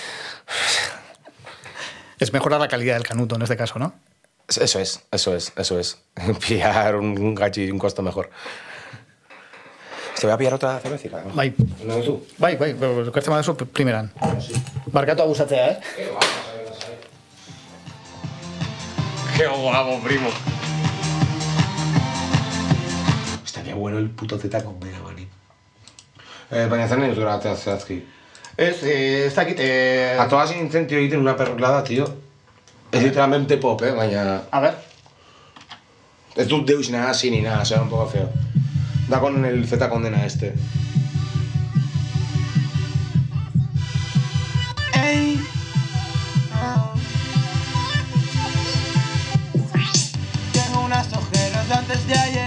[2.19, 3.93] Es mejorar la calidad del canuto en este caso, ¿no?
[4.49, 5.99] Eso es, eso es, eso es.
[6.49, 8.31] Pillar un, gachi y un costo mejor.
[10.19, 11.23] Te voy a pillar otra cervecita.
[11.23, 11.35] ¿no?
[11.35, 11.55] Bai.
[11.85, 12.27] No, tú.
[12.39, 12.75] Bai, bai,
[13.13, 14.11] kertzen baduzu primeran.
[14.87, 15.81] Barkatu abusatzea, eh?
[19.37, 20.31] Qué guapo, primo.
[23.77, 25.27] Bueno el puto Z con Mega Mani.
[26.51, 28.03] Eh, baina zen ez gara zehazki.
[28.57, 29.59] Ez, ez dakit...
[29.61, 30.17] Eh...
[30.19, 32.07] A todas intentio egiten una perrolada, tío.
[32.91, 34.43] Es literalmente pop, eh, baina...
[34.51, 34.77] A ver.
[36.37, 38.29] Ez dut deus nada así ni nada, será un poco feo.
[39.09, 40.53] Da con el Z condena este.
[44.93, 45.41] Ey.
[50.53, 52.46] Tengo unas ojeras de antes de ayer,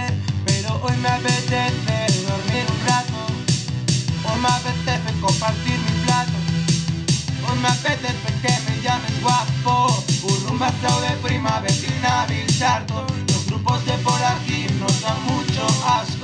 [1.00, 3.26] me apetece dormir un rato.
[4.24, 6.32] Hoy me apetece compartir mi plato.
[7.48, 10.04] Hoy me apetece que me llames guapo.
[10.22, 13.06] Urrumbazao de prima, vecina, Bilsardo.
[13.28, 16.19] Los grupos de por aquí nos dan mucho asco.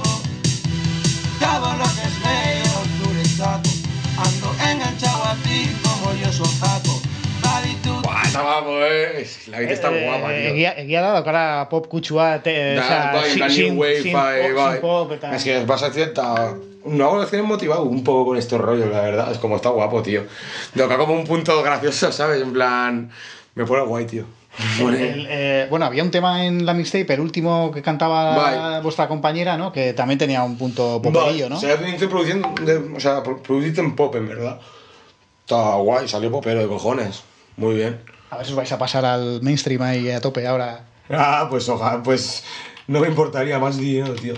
[8.36, 8.42] Baditud.
[8.42, 9.26] Buah, está guapo, eh.
[9.48, 10.36] La vida está guapa, tío.
[10.54, 14.42] Egia, egia da, daukara pop kutsua, te, Da, osea, bai, sin- sin- wave, sin bai,
[14.42, 14.72] pop- bai.
[14.72, 15.36] sin pop eta...
[15.36, 16.54] Es que vas a cierta...
[16.84, 19.32] No hago estoy motivado un poco con estos rollos, la verdad.
[19.32, 20.22] Es como está guapo, tío.
[20.76, 22.40] Toca como un punto gracioso, ¿sabes?
[22.42, 23.10] En plan...
[23.54, 24.24] Me pone guay, tío.
[24.80, 29.56] El- eh, bueno, había un tema en la mixtape, el último que cantaba vuestra compañera,
[29.56, 29.70] ¿no?
[29.72, 31.56] Que también tenía un punto poperillo, ¿no?
[31.56, 34.60] O sea, produciendo, de- o sea, en pop, en verdad.
[35.40, 37.22] Está guay, salió popero de cojones.
[37.56, 38.00] Muy bien.
[38.30, 40.84] A ver si os vais a pasar al mainstream ahí a tope ahora.
[41.10, 42.42] Ah, pues ojalá, pues
[42.88, 44.34] no me importaría más dinero, tío.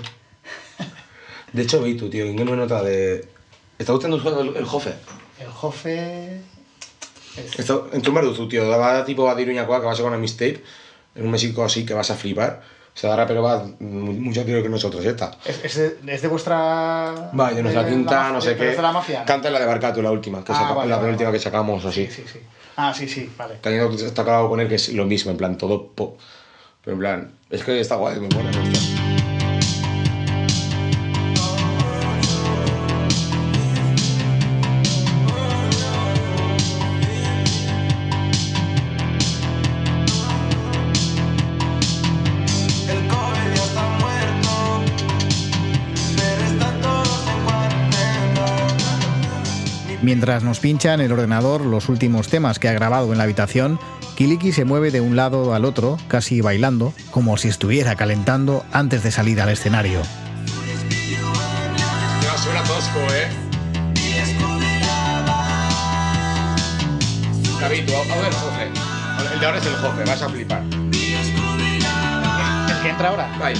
[1.52, 3.26] De hecho, veis tú, tío, ¿en qué me nota de...
[3.78, 4.92] ¿Está gustando el, el jofe?
[5.40, 6.40] El jofe...
[7.56, 10.62] Está, en tu merduzu, tío, va tipo va diruñakoa que vas a con una mixtape,
[11.14, 12.60] en un México así que vas a flipar.
[12.94, 15.30] O sea, pero va mu- mucho tiro que nosotros, esta.
[15.44, 17.30] ¿Es, es de, es de vuestra...
[17.38, 18.70] Va, de nuestra quinta, no sé qué.
[18.70, 19.24] es de la mafia?
[19.24, 21.38] Canta la de Barcato, la última, que Ah, saca- vale, la vale, penúltima vale.
[21.38, 22.06] que sacamos así.
[22.08, 22.40] Sí, sí.
[22.80, 23.56] Ah, sí, sí, vale.
[23.56, 26.16] También está acabado con él que es lo mismo, en plan, todo pop.
[26.84, 28.52] Pero en plan, es que está guay, me mola.
[50.18, 53.78] Mientras nos pincha en el ordenador los últimos temas que ha grabado en la habitación,
[54.16, 59.04] Kiliki se mueve de un lado al otro, casi bailando, como si estuviera calentando antes
[59.04, 60.02] de salir al escenario.
[62.20, 63.28] Ya suena tosco, eh.
[67.60, 68.64] David, tú, a ver, Jofe.
[69.34, 70.64] El de ahora es el Jofe, vas a flipar.
[72.72, 73.30] ¿El que entra ahora?
[73.38, 73.54] Bye.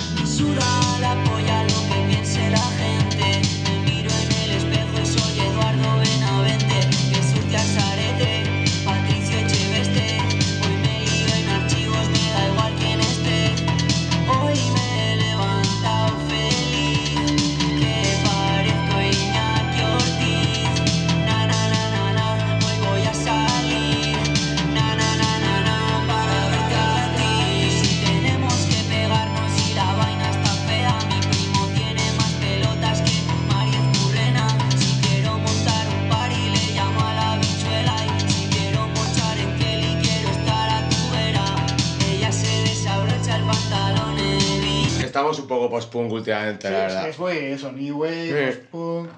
[45.68, 47.08] Poco post-punk últimamente, la verdad.
[47.08, 48.58] es muy eso, New Wave, Sí.
[48.70, 49.10] post-punk.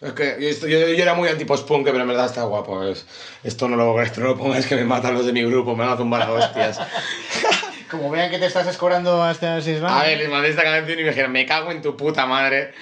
[0.00, 2.84] Es que yo, yo- yo era muy anti-post-punk, pero en verdad está guapo.
[2.84, 3.06] es-
[3.42, 5.84] esto no lo, esto no lo pongas que me matan los de mi grupo, me
[5.84, 6.78] van a tumbar a hostias.
[7.90, 11.02] Como vean que te estás escorando hasta las A ver, les mandé esta canción y
[11.02, 12.72] me dijeron, me cago en tu puta madre.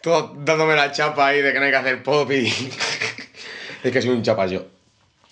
[0.00, 2.46] Todo dándome la chapa ahí de que no hay que hacer pop y...
[3.84, 4.64] es que soy un chapas yo.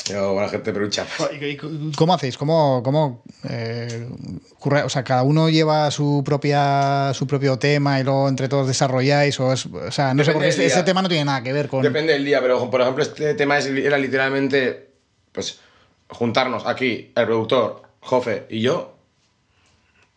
[0.08, 1.30] Yo, buena gente, pero un chapas.
[1.40, 1.56] ¿Y- y
[1.96, 2.36] ¿Cómo hacéis?
[2.36, 4.08] ¿Cómo, cómo eh,
[4.56, 4.82] ocurre?
[4.82, 9.38] O sea, cada uno lleva su propia su propio tema y luego entre todos desarrolláis
[9.40, 11.42] o, es- o sea, no sé Depende porque del este, este tema no tiene nada
[11.42, 14.88] que ver con Depende del día, pero por ejemplo este tema es- era literalmente
[15.30, 15.60] pues
[16.08, 18.96] juntarnos aquí el productor, Jofe y yo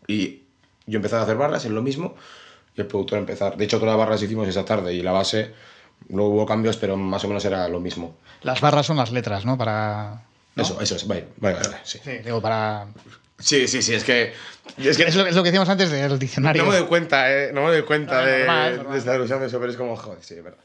[0.07, 0.41] y
[0.87, 2.15] yo empezar a hacer barras, es lo mismo,
[2.75, 3.57] y el productor empezar.
[3.57, 5.51] De hecho todas las barras hicimos esa tarde y la base,
[6.09, 8.15] luego hubo cambios, pero más o menos era lo mismo.
[8.43, 9.57] las barras son las letras, ¿no?
[9.57, 10.21] Para
[10.55, 10.63] ¿no?
[10.63, 11.99] Eso, eso es, vale, vale, vale, sí.
[12.03, 12.87] Sí, digo para
[13.37, 14.33] Sí, sí, sí, es que...
[14.77, 16.63] Es, que es, lo, es lo que decíamos antes del diccionario.
[16.63, 18.93] no me doy cuenta, eh, no me doy cuenta No, de, normal, normal.
[18.93, 20.59] de estar usando eso, pero es como, joder, sí, es verdad.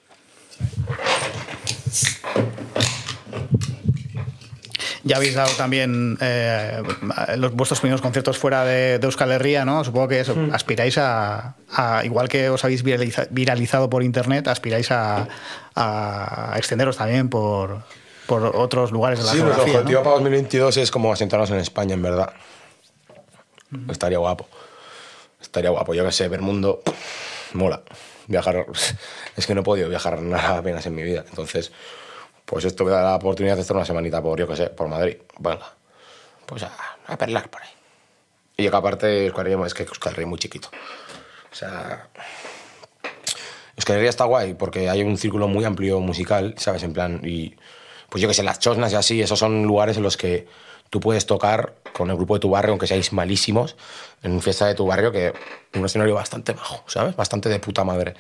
[5.03, 6.83] Ya habéis dado también eh,
[7.37, 9.83] los, vuestros primeros conciertos fuera de, de Euskal Herria, ¿no?
[9.83, 14.91] Supongo que eso, aspiráis a, a- igual que os habéis viraliza- viralizado por internet, aspiráis
[14.91, 15.27] a,
[15.75, 17.83] a extenderos también por,
[18.27, 19.81] por otros lugares de la Sí, nuestro geografía, ¿no?
[19.81, 22.33] objetivo para 2022 es como asentarnos en España, en verdad.
[23.89, 24.47] Estaría guapo.
[25.41, 26.83] Estaría guapo, yo que sé, ver mundo.
[27.55, 27.83] Mola.
[28.27, 28.67] Viajar.
[29.37, 31.25] Es que no he podido viajar nada apenas en mi vida.
[31.31, 31.73] Entonces,
[32.51, 34.89] pues esto me da la oportunidad de estar una semanita por, yo que sé, por
[34.89, 35.19] Madrid.
[35.39, 35.73] Venga.
[36.47, 36.73] Pues a,
[37.07, 37.69] a perlar por ahí.
[38.57, 40.69] Y que aparte, Euskal Herria es que Euskal Herria es muy chiquito.
[41.53, 42.09] O sea.
[43.77, 46.83] Euskal Herria está guay porque hay un círculo muy amplio musical, ¿sabes?
[46.83, 47.55] En plan, y
[48.09, 50.49] pues yo que sé, las chosnas y así, esos son lugares en los que
[50.91, 53.77] tú puedes tocar con el grupo de tu barrio, aunque seáis malísimos,
[54.25, 55.33] en fiesta de tu barrio, que
[55.75, 57.15] un escenario bastante bajo, ¿sabes?
[57.15, 58.15] Bastante de puta madre.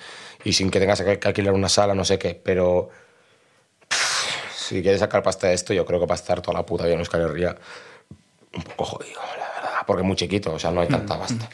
[0.45, 2.91] Y sin que tengas que alquilar una sala, no sé qué, pero
[4.71, 6.85] si quieres sacar pasta de esto, yo creo que va a estar toda la puta
[6.85, 7.57] vida en Euskal Herria
[8.55, 11.49] un poco jodido, la verdad, porque es muy chiquito, o sea, no hay tanta pasta.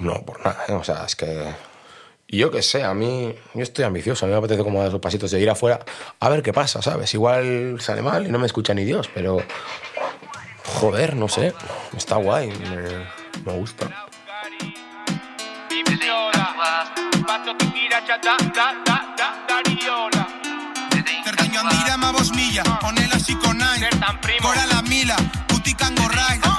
[0.00, 0.72] No, por nada, ¿eh?
[0.72, 1.44] o sea, es que...
[2.26, 4.88] Y yo qué sé, a mí, yo estoy ambicioso, a mí me apetece como dar
[4.88, 5.80] esos pasitos de ir afuera
[6.20, 7.14] a ver qué pasa, ¿sabes?
[7.14, 9.38] Igual sale mal y no me escucha ni Dios, pero...
[10.80, 11.54] Joder, no sé,
[11.96, 14.06] está guay, me, me gusta.
[21.98, 23.82] Zertaino handira ma bos mila, honela hasiko naiz
[24.42, 25.16] Gora la mila,
[25.48, 26.57] putikan gorrai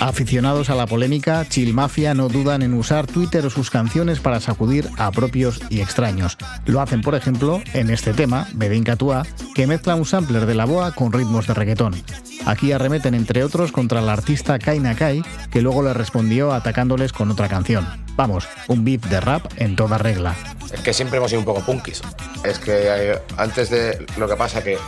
[0.00, 4.40] Aficionados a la polémica, Chill Mafia no dudan en usar Twitter o sus canciones para
[4.40, 6.38] sacudir a propios y extraños.
[6.64, 10.64] Lo hacen, por ejemplo, en este tema, Bedín Catua, que mezcla un sampler de la
[10.64, 12.02] boa con ritmos de reggaetón.
[12.46, 17.30] Aquí arremeten, entre otros, contra la artista Kai Nakai, que luego le respondió atacándoles con
[17.30, 17.86] otra canción.
[18.16, 20.34] Vamos, un beat de rap en toda regla.
[20.72, 22.00] Es que siempre hemos sido un poco punkis.
[22.42, 24.78] Es que eh, antes de lo que pasa que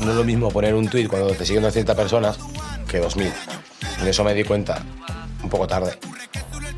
[0.00, 2.38] no es lo mismo poner un tweet cuando te siguen 200 personas
[2.88, 3.32] que 2000.
[4.02, 4.82] De eso me di cuenta
[5.42, 5.98] un poco tarde.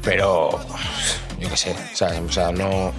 [0.02, 0.60] Pero
[1.38, 1.74] yo qué sé.
[1.92, 2.92] O sea, no,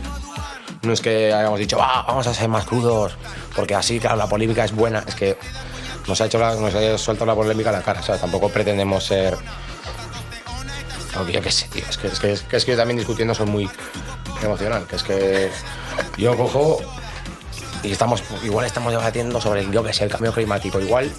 [0.81, 3.17] no es que hayamos dicho, "Ah, vamos a ser más crudos,
[3.55, 5.03] porque así, claro, la polémica es buena.
[5.07, 5.37] Es que
[6.07, 8.21] nos ha hecho la, nos ha suelto la polémica a la cara, ¿sabes?
[8.21, 9.37] Tampoco pretendemos ser.
[11.31, 11.83] Yo qué sé, tío.
[11.89, 13.69] Es que, es, que, es, que, yo también discutiendo soy muy
[14.41, 14.87] emocional.
[14.87, 15.51] Que es que
[16.17, 16.79] yo cojo
[17.83, 20.79] y estamos, igual estamos debatiendo sobre yo qué sé, el cambio climático.
[20.79, 21.11] Igual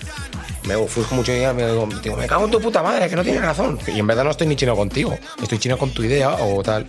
[0.67, 3.23] me ofusco mucho y me digo, digo, me cago en tu puta madre, que no
[3.23, 3.79] tienes razón.
[3.87, 6.89] Y en verdad no estoy ni chino contigo, estoy chino con tu idea o tal.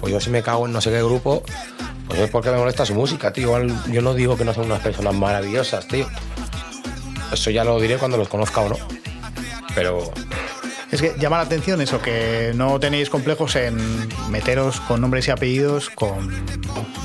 [0.00, 1.42] Pues yo si me cago en no sé qué grupo,
[2.08, 3.58] pues es porque me molesta su música, tío.
[3.90, 6.06] Yo no digo que no son unas personas maravillosas, tío.
[7.32, 8.76] Eso ya lo diré cuando los conozca o no.
[9.74, 10.12] Pero
[10.94, 13.76] Es que llama la atención eso, que no tenéis complejos en
[14.30, 16.30] meteros con nombres y apellidos con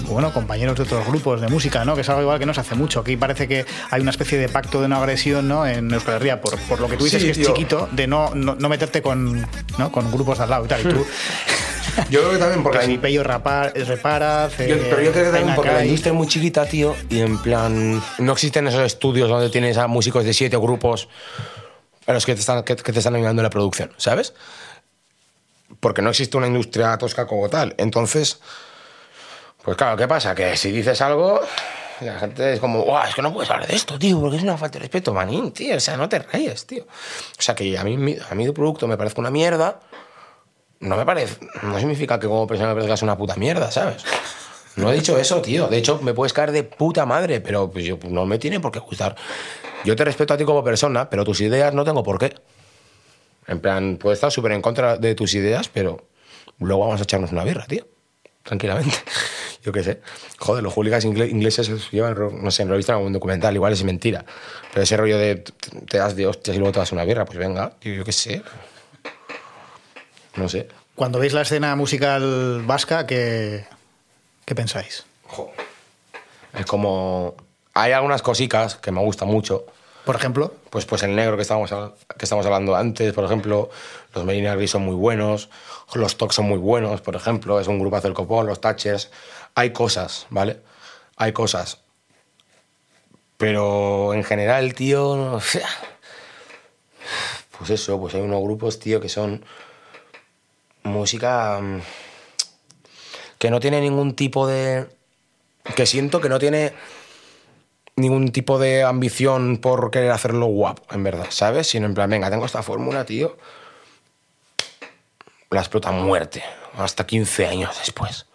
[0.04, 1.96] bueno, compañeros de otros grupos de música, ¿no?
[1.96, 3.00] Que es algo igual que no se hace mucho.
[3.00, 5.66] Aquí parece que hay una especie de pacto de no agresión, ¿no?
[5.66, 7.48] En Euskal Herria, por, por lo que tú dices Sí, que es tío.
[7.48, 9.48] chiquito, de no, no, no meterte con,
[9.80, 9.92] ¿no?
[9.92, 10.82] con grupos de al lado y tal.
[10.82, 11.04] Y tú,
[12.12, 13.24] yo creo que también porque si Pello
[14.68, 17.22] Yo- eh, pero yo creo que también porque la industria es muy chiquita, tío, y
[17.22, 21.08] en plan, no existen esos estudios donde tienes a músicos de siete grupos
[22.10, 24.34] a los que te están, que, que te están ayudando en la producción, ¿sabes?
[25.80, 27.76] Porque no existe una industria tosca como tal.
[27.78, 28.40] Entonces,
[29.64, 30.34] pues claro, ¿qué pasa?
[30.34, 31.40] Que si dices algo,
[32.02, 34.44] la gente es como, guau, es que no puedes hablar de esto, tío, porque es
[34.44, 36.84] una falta de respeto, manín, tío, o sea, no te reyes, tío.
[36.84, 39.80] O sea, que a mí, a mí tu producto me parece una mierda,
[40.80, 44.04] no me parece, no significa que como persona me parezca una puta mierda, ¿sabes?
[44.76, 45.68] No he dicho eso, tío.
[45.68, 48.72] De hecho, me puedes caer de puta madre, pero pues, yo, no me tiene por
[48.72, 49.16] qué gustar.
[49.84, 52.36] Yo te respeto a ti como persona, pero tus ideas no tengo por qué.
[53.48, 56.06] En plan, puedo estar súper en contra de tus ideas, pero
[56.60, 57.88] luego vamos a echarnos una birra, tío.
[58.44, 58.96] Tranquilamente.
[59.64, 60.02] Yo qué sé.
[60.38, 63.74] Joder, los hooligans ingle- ingleses llevan, no sé, lo he visto en algún documental, igual
[63.74, 64.24] es mentira.
[64.72, 65.44] Pero ese rollo de
[65.90, 68.12] te das de hostias y luego te das una birra, pues venga, tío, yo qué
[68.14, 68.42] sé.
[70.36, 70.68] No sé.
[70.96, 73.66] Cuando veis la escena musical vasca, ¿qué,
[74.50, 75.06] qué pensáis?
[76.54, 77.36] Es como.
[77.76, 79.66] Hay algunas cositas que me gustan mucho.
[80.06, 80.56] Por ejemplo.
[80.72, 83.70] Pues, pues el negro que estábamos, que estamos hablando antes, por ejemplo.
[84.16, 85.50] Los Medina Gris son muy buenos.
[85.94, 87.60] Los Tocs son muy buenos, por ejemplo.
[87.60, 89.12] Es un grupo del copón, los Thatchers.
[89.54, 90.62] Hay cosas, ¿vale?
[91.16, 91.78] Hay cosas.
[93.38, 95.16] Pero en general, tío.
[95.16, 95.40] no-
[97.60, 99.46] Pues eso, pues hay unos grupos, tío, que son.
[100.84, 101.60] Música.
[103.40, 104.88] Que no tiene ningún tipo de.
[105.76, 106.74] Que siento que no tiene
[107.96, 111.68] ningún tipo de ambición por querer hacerlo guapo, en verdad, ¿sabes?
[111.68, 113.38] Sino en plan, venga, tengo esta fórmula, tío.
[115.50, 116.44] La explota muerte,
[116.78, 118.26] hasta 15 años después.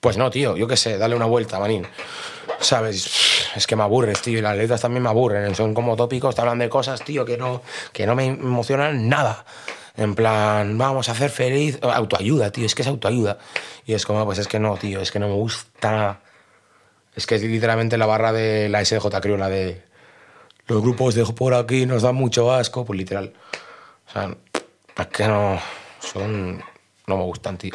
[0.00, 1.86] Pues no, tío, yo qué sé, dale una vuelta, manín.
[2.60, 3.50] ¿Sabes?
[3.54, 5.54] Es que me aburres, tío, y las letras también me aburren.
[5.54, 9.44] Son como tópicos, te hablan de cosas, tío, que no, que no me emocionan nada.
[9.96, 11.78] En plan, vamos a hacer feliz.
[11.82, 13.38] Autoayuda, tío, es que es autoayuda.
[13.86, 16.20] Y es como, pues es que no, tío, es que no me gusta.
[17.14, 19.82] Es que es literalmente la barra de la SJ Crew, la de
[20.66, 23.32] los grupos de por aquí nos dan mucho asco, pues literal.
[24.08, 24.36] O sea,
[24.98, 25.58] es que no.
[26.00, 26.62] Son.
[27.06, 27.74] No me gustan, tío.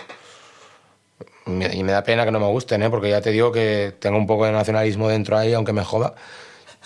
[1.45, 2.89] Y me da pena que no me gusten, ¿eh?
[2.89, 6.13] porque ya te digo que tengo un poco de nacionalismo dentro ahí, aunque me joda.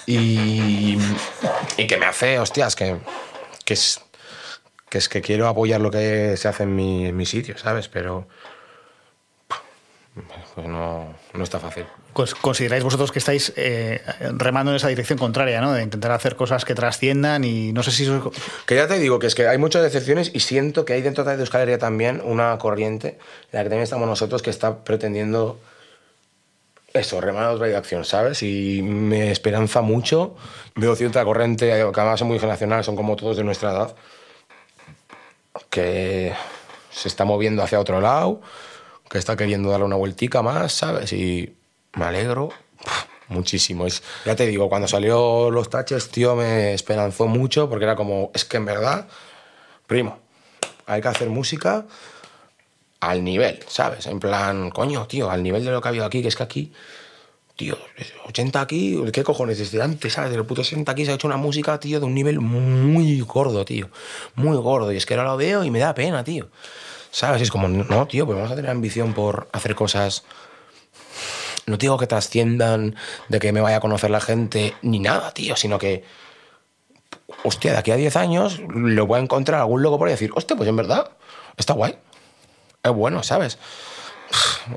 [0.05, 0.97] Y.
[1.77, 2.97] Y que me hace, hostias, que.
[3.63, 3.75] Que.
[4.89, 7.88] Que es que quiero apoyar lo que se hace en mi, en mi sitio, ¿sabes?
[7.88, 8.27] Pero.
[10.53, 11.86] Pues no, no está fácil.
[12.13, 14.01] Pues consideráis vosotros que estáis eh,
[14.38, 15.73] remando en esa dirección contraria, ¿no?
[15.73, 18.31] De intentar hacer cosas que trasciendan y no sé si eso-
[18.65, 21.25] Que ya te digo que es que hay muchas decepciones y siento que hay dentro
[21.25, 23.17] de Euskal Herria también una corriente en
[23.51, 25.59] la que también estamos nosotros que está pretendiendo
[26.93, 28.41] eso, remar a otra dirección, ¿sabes?
[28.41, 30.38] Y me esperanza mucho.
[30.75, 33.95] Veo cierta corriente, que además son muy generacionales, son como todos de nuestra edad,
[35.69, 36.33] que
[36.91, 38.41] se está moviendo hacia otro lado,
[39.09, 41.13] que está queriendo darle una vueltica más, ¿sabes?
[41.13, 41.55] Y
[41.93, 42.49] me alegro
[43.27, 43.85] muchísimo.
[44.25, 48.45] Ya te digo, cuando salió Los Taches, tío, me esperanzó mucho porque era como, es
[48.45, 49.07] que en verdad,
[49.87, 50.19] primo,
[50.85, 51.85] hay que hacer música
[52.99, 54.07] al nivel, ¿sabes?
[54.07, 56.43] En plan, coño, tío, al nivel de lo que ha habido aquí, que es que
[56.43, 56.73] aquí,
[57.55, 57.77] tío,
[58.25, 59.57] 80 aquí, ¿qué cojones?
[59.57, 60.31] Desde antes, ¿sabes?
[60.31, 63.63] Del puto 60 aquí se ha hecho una música, tío, de un nivel muy gordo,
[63.65, 63.89] tío.
[64.35, 64.91] Muy gordo.
[64.91, 66.49] Y es que ahora lo veo y me da pena, tío.
[67.11, 67.41] ¿Sabes?
[67.41, 70.25] Es como, no, tío, pues vamos a tener ambición por hacer cosas.
[71.65, 72.95] No digo que trasciendan,
[73.29, 76.03] de que me vaya a conocer la gente, ni nada, tío, sino que.
[77.43, 80.31] Hostia, de aquí a 10 años lo voy a encontrar algún loco por ahí decir,
[80.35, 81.11] hostia, pues en verdad,
[81.57, 81.97] está guay.
[82.83, 83.57] Es bueno, ¿sabes?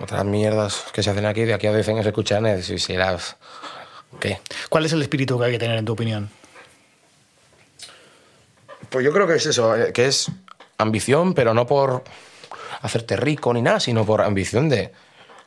[0.00, 2.78] Otras mierdas que se hacen aquí, de aquí a 10 años se escuchan y si
[2.78, 3.36] serás.
[4.20, 4.40] ¿Qué?
[4.68, 6.30] ¿Cuál es el espíritu que hay que tener en tu opinión?
[8.90, 10.30] Pues yo creo que es eso, eh, que es
[10.78, 12.04] ambición, pero no por
[12.80, 14.92] hacerte rico ni nada, sino por ambición de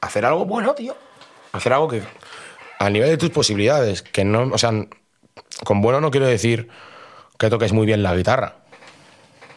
[0.01, 0.95] hacer algo bueno, tío.
[1.53, 2.03] Hacer algo que
[2.79, 4.71] a nivel de tus posibilidades, que no, o sea,
[5.63, 6.69] con bueno no quiero decir
[7.37, 8.55] que toques muy bien la guitarra,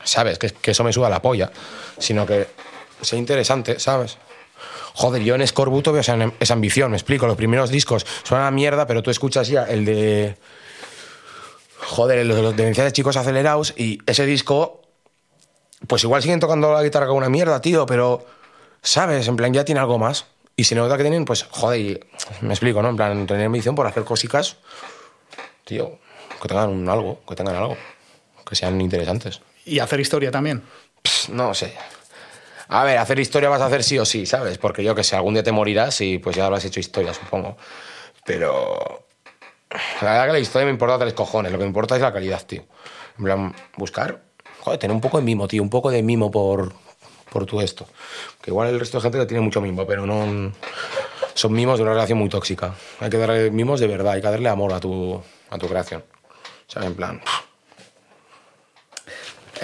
[0.03, 0.39] ¿sabes?
[0.39, 1.51] Que, que eso me suba la polla,
[1.99, 2.49] sino que
[3.01, 4.19] sea interesante, ¿sabes?
[4.97, 7.27] Joder, yo en Scorbuto veo esa, esa ambición, me explico.
[7.27, 10.37] Los primeros discos suenan a mierda, pero tú escuchas ya el de.
[11.81, 14.81] Joder, el de los demenciales chicos acelerados y ese disco.
[15.87, 18.25] Pues igual siguen tocando la guitarra como una mierda, tío, pero.
[18.83, 19.27] ¿Sabes?
[19.29, 20.27] En plan, ya tiene algo más.
[20.57, 22.01] Y se nota que tienen, pues, joder, y-
[22.43, 22.91] me explico, ¿no?
[22.91, 24.57] En plan, tener ambición por hacer cositas,
[25.65, 25.99] tío,
[26.41, 27.77] que tengan un algo, que tengan algo,
[28.49, 29.41] que sean interesantes.
[29.65, 30.63] Y hacer historia también.
[31.03, 31.75] Pss, no sé.
[32.69, 34.59] A ver, hacer historia vas a hacer sí o sí, ¿sabes?
[34.59, 37.57] Porque yo que sé, algún día te morirás y pues ya habrás hecho historia, supongo.
[38.25, 39.07] Pero.
[40.03, 41.51] La verdad que la historia me importa tres cojones.
[41.51, 42.65] Lo que me importa es la calidad, tío.
[43.19, 44.23] En plan, buscar.
[44.61, 45.63] Joder, tener un poco de mimo, tío.
[45.63, 46.73] Un poco de mimo por,
[47.31, 47.87] por tu esto.
[48.41, 50.53] Que igual el resto de gente que tiene mucho mimo, pero no.
[51.35, 52.75] Son mimos de una relación muy tóxica.
[53.01, 56.05] Hay que darle mimos de verdad, hay que darle amor a tu, a tu creación.
[56.69, 57.21] Sea, en plan.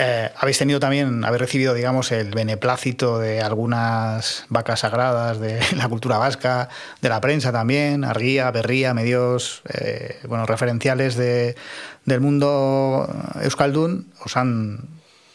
[0.03, 5.89] Eh, habéis tenido también, habéis recibido, digamos, el beneplácito de algunas vacas sagradas de la
[5.89, 6.71] cultura vasca,
[7.03, 11.55] de la prensa también, Arguía, Berría, medios, eh, bueno, referenciales de,
[12.07, 13.09] del mundo
[13.43, 14.89] euskaldun, os han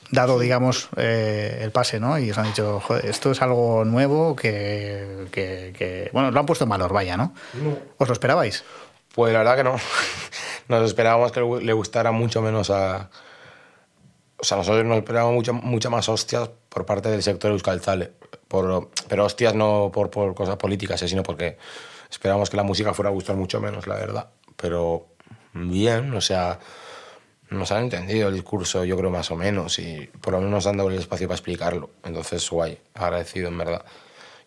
[0.09, 2.17] dado, digamos, eh, el pase, ¿no?
[2.17, 6.45] Y os han dicho, joder, esto es algo nuevo que, que- que- bueno, lo han
[6.47, 7.33] puesto en valor, vaya, ¿no?
[7.99, 8.63] ¿Os lo esperabais?
[9.13, 9.75] Pues la verdad que no.
[10.69, 13.09] Nos esperábamos que le gustara mucho menos a.
[14.37, 18.11] O sea, nosotros nos esperábamos mucho, mucha más hostias por parte del sector Euskaltzale.
[18.47, 21.57] Por, pero hostias no por, por cosas políticas, eh, sino porque
[22.09, 24.29] esperábamos que la música fuera a gustar mucho menos, la verdad.
[24.55, 25.07] Pero
[25.53, 26.59] bien, o sea,
[27.49, 30.67] nos han entendido el discurso, yo creo, más o menos, y por lo menos nos
[30.67, 31.89] han dado el espacio para explicarlo.
[32.03, 33.85] Entonces, guay, agradecido, en verdad.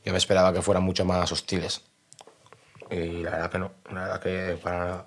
[0.05, 1.83] Yo me esperaba que fueran mucho más hostiles.
[2.91, 5.07] Y la verdad que no, la verdad que para nada.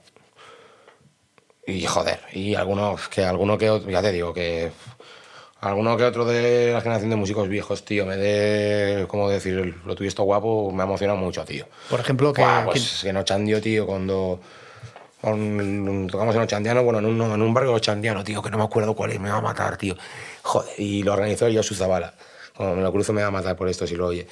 [1.66, 4.72] Y joder, y alguno que, alguno que otro, ya te digo que
[5.62, 9.94] alguno que otro de la generación de músicos viejos, tío, me dé, como decir, lo
[9.96, 11.66] tuyo está guapo, me ha emocionado mucho, tío.
[11.90, 14.40] Por ejemplo, que, Buah, pues que en Ochandio, tío, cuando
[15.22, 18.64] con- tocamos en Ochandiano, bueno, en un, en un barrio ochandiano, tío, que no me
[18.64, 19.96] acuerdo cuál es, me va a matar, tío.
[20.42, 22.14] Joder, y lo organizó Josu Zavala.
[22.56, 24.28] Cuando me lo cruzo me va a matar por esto si lo oye.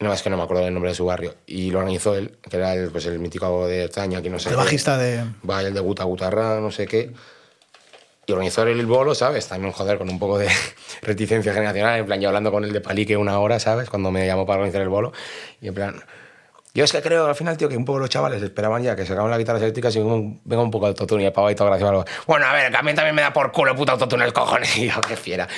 [0.00, 1.34] No, es que no me acuerdo del nombre de su barrio.
[1.46, 4.48] Y lo organizó él, que era el, pues, el mítico de España, aquí no sé.
[4.48, 4.62] el qué.
[4.62, 5.24] bajista de...
[5.48, 7.12] Va, el de Guta Gutarra, no sé qué.
[8.26, 9.46] Y organizó el bolo, ¿sabes?
[9.46, 10.48] También, joder, con un poco de
[11.02, 12.00] reticencia generacional.
[12.00, 13.90] En plan, yo hablando con el de Palique una hora, ¿sabes?
[13.90, 15.12] Cuando me llamó para organizar el bolo.
[15.60, 16.02] Y en plan,
[16.72, 19.04] yo es que creo al final, tío, que un poco los chavales esperaban ya que
[19.04, 21.54] se acaban las guitarras eléctricas y venga un, poco de autotune y el pavo y
[21.54, 22.04] todo gracioso.
[22.26, 24.32] Bueno, a ver, que a mí también me da por culo el puto autotune el
[24.32, 24.76] cojones.
[24.78, 25.48] Y yo, qué fiera.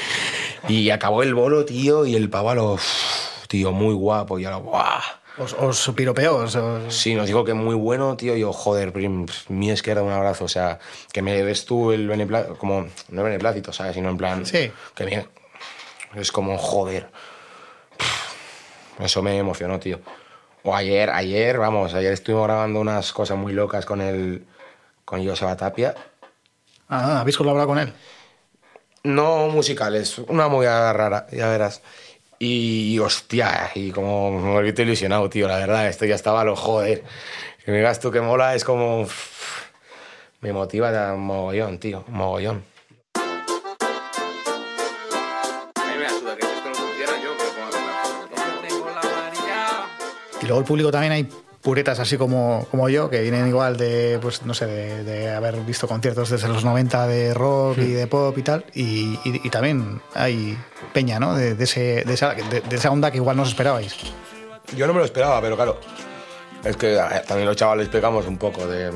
[0.69, 2.79] Y acabó el bolo, tío, y el pavo a lo...
[3.53, 4.39] Tío, muy guapo.
[4.39, 4.61] Y a lo...
[4.63, 5.03] ¡Buah!
[5.37, 8.35] Os, os piropeó, os- Sí, nos dijo que muy bueno, tío.
[8.35, 10.47] Yo, joder, prim, mi izquierda, un abrazo.
[10.47, 10.79] O sea,
[11.13, 13.93] que me des tú el beneplácito, como, no el beneplácito, ¿sabes?
[13.95, 14.47] Sino en plan.
[14.47, 14.73] Sí.
[14.95, 15.29] Que bien.
[16.15, 17.11] Es como, joder.
[18.99, 20.01] Eso me emocionó, tío.
[20.63, 24.47] O ayer, ayer, vamos, ayer estuvimos grabando unas cosas muy locas con el.
[25.05, 25.95] con Joseba Tapia.
[26.89, 27.93] Ah, ¿habéis colaborado con él?
[29.05, 31.83] No musicales, una muy rara, ya verás.
[32.45, 36.57] Y hostia, y como me volví ilusionado, tío, la verdad, esto ya estaba a lo
[36.57, 37.05] joder.
[37.65, 39.07] Que me digas tú que mola, es como.
[40.41, 42.65] Me motiva de mogollón, tío, mogollón.
[50.41, 51.29] Y luego el público también hay
[51.63, 55.57] puretas así como, como yo, que vienen igual de, pues no sé, de, de haber
[55.61, 58.65] visto conciertos desde los 90 de rock y de pop y tal.
[58.75, 60.59] Y, y- y también hay
[60.93, 61.35] peña, ¿no?
[61.37, 63.95] De, de ese, de, esa, de- de esa onda que igual no os esperabais.
[64.77, 65.79] Yo no me lo esperaba, pero claro.
[66.65, 68.91] Es que eh, también los chavales pegamos un poco de.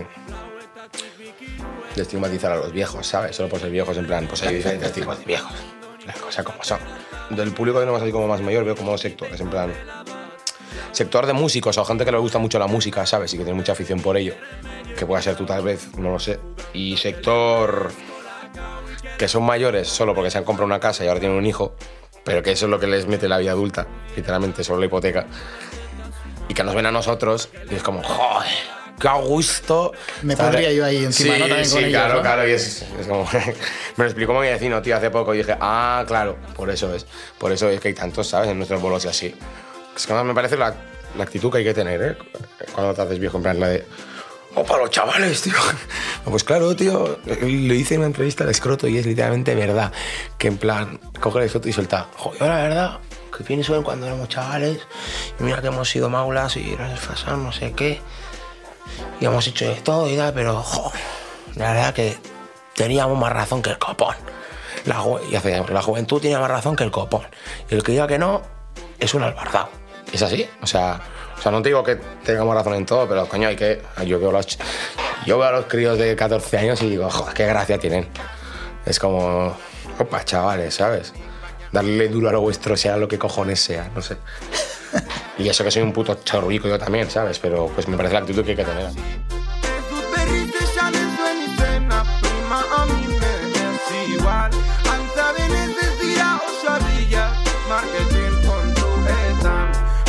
[1.95, 3.35] de estigmatizar a los viejos, ¿sabes?
[3.37, 5.53] Solo por ser viejos, en plan, pues hay diferentes tipos de viejos.
[6.07, 6.79] Las cosas como son.
[7.31, 9.73] Del público que no más así como más mayor, veo como dos sectores, en plan.
[10.97, 13.35] Sector de músicos o gente que le gusta mucho la música, ¿sabes?
[13.35, 14.33] Y que tiene mucha afición por ello.
[14.99, 16.41] Que pueda ser tú tal vez, no lo sé.
[16.73, 17.93] Y sector
[19.19, 21.75] que son mayores solo porque se han comprado una casa y ahora tienen un hijo,
[22.25, 23.87] pero que eso es lo que les mete la vida adulta,
[24.17, 25.27] literalmente, solo la hipoteca.
[26.49, 28.49] Y que nos ven a nosotros y es como, joder,
[28.99, 29.93] qué a gusto.
[30.23, 31.47] Me pondría yo ahí encima, Sí, ¿no?
[31.47, 32.23] También sí, con ellos, claro, ¿no?
[32.23, 33.29] claro, y es, es como...
[33.97, 37.05] me lo explicó mi vecino, tío, hace poco y dije, ah, claro, por eso es.
[37.37, 38.49] Por eso es que hay tantos, ¿sabes?
[38.49, 39.35] En nuestros bolos y así.
[39.97, 40.75] Es que me parece la,
[41.19, 42.19] actitud que hay que tener, ¿eh?
[42.73, 43.87] Cuando te haces viejo, en plan, la de...
[44.55, 45.55] ¡Oh, para los chavales, tío!
[46.25, 49.93] Pues claro, tío, lo hice en una entrevista al escroto y es literalmente verdad.
[50.39, 52.99] Que en plan, coge el escroto y suelta, joder, la verdad,
[53.37, 54.81] que pienso en cuando éramos chavales
[55.39, 58.01] y mira que hemos sido maulas y nos desfasamos, no sé qué.
[59.21, 60.65] Y hemos hecho todo y tal, pero,
[61.55, 62.19] la verdad que
[62.75, 64.17] teníamos más razón que el copón.
[64.85, 64.99] La,
[65.83, 67.23] juventud tiene más razón que el copón.
[67.71, 68.43] Y el que diga que no
[68.99, 69.69] es un albardao.
[70.13, 70.49] Es así.
[70.63, 71.01] O sea,
[71.37, 73.83] o sea, no te digo que tengamos razón en todo, pero coño, hay que.
[74.07, 74.59] Yo veo, los,
[75.27, 78.09] yo veo a los críos de 14 años y digo, joder, qué gracia tienen.
[78.85, 79.57] Es como.
[79.99, 81.13] Opa, chavales, ¿sabes?
[81.73, 84.17] Darle duro a lo vuestro, sea lo que cojones sea, no sé.
[85.39, 87.39] Y eso que soy un puto chorrico yo también, ¿sabes?
[87.39, 88.91] Pero pues me parece la actitud que hay que tener.
[94.09, 94.51] igual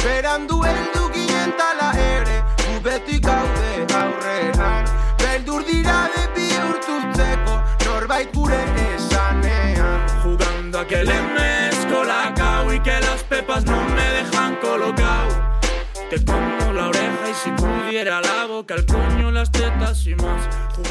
[0.03, 3.71] Berandu heldu ginen tala ere Gu beti gaude
[4.01, 4.85] aurreran
[5.23, 12.79] Beldur dira de bihurtutzeko Norbait gure esanean Jugando a que le mezco la cao y
[12.79, 15.33] que las pepas no me dejan colocado.
[16.09, 16.66] Te pongo
[17.43, 20.47] si pudiera la boca, el coño, las tetas y más.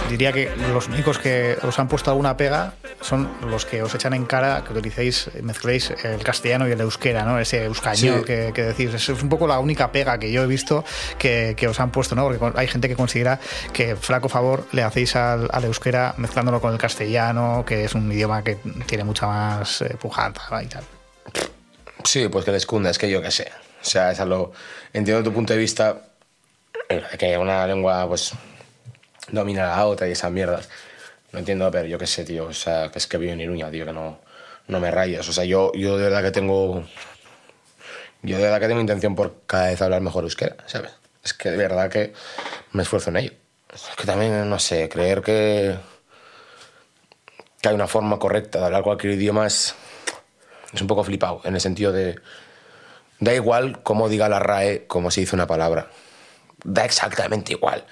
[0.09, 4.15] diría que los únicos que os han puesto alguna pega son los que os echan
[4.15, 7.39] en cara que utilicéis, mezcléis el castellano y el euskera, ¿no?
[7.39, 8.25] Ese euskañol Sí.
[8.25, 8.95] que, que decís.
[8.95, 10.85] Es un poco la única pega que yo he visto
[11.19, 12.25] que, que os han puesto, ¿no?
[12.29, 13.39] Porque hay gente que considera
[13.73, 18.11] que flaco favor le hacéis al, al euskera mezclándolo con el castellano, que es un
[18.13, 20.63] idioma que tiene mucha más eh, pujanza ¿no?
[20.63, 20.85] y tal.
[22.05, 23.51] Sí, pues que les cunda, es que yo qué sé.
[23.83, 24.53] O sea, es algo.
[24.93, 25.97] Entiendo tu punto de vista,
[27.19, 28.33] que una lengua, pues,
[29.29, 30.69] domina la otra y esas mierdas.
[31.33, 32.47] No entiendo, pero yo qué sé, tío.
[32.47, 34.21] O sea, que es que vivo en Iruña, tío, que no,
[34.69, 35.29] no me rayas.
[35.29, 36.85] O sea, yo, yo de verdad que tengo.
[38.23, 40.93] Yo de verdad que tengo intención por cada vez hablar mejor euskera, ¿sabes?
[41.23, 42.13] Es que de verdad que
[42.73, 43.33] me esfuerzo en ello.
[43.73, 45.77] Es que también, no sé, creer que.
[47.61, 49.75] que hay una forma correcta de hablar cualquier idioma es
[50.73, 52.21] es un poco flipado, en el sentido de.
[53.19, 55.89] Da igual cómo diga la RAE, cómo se dice una palabra.
[56.69, 57.85] Da exactamente igual.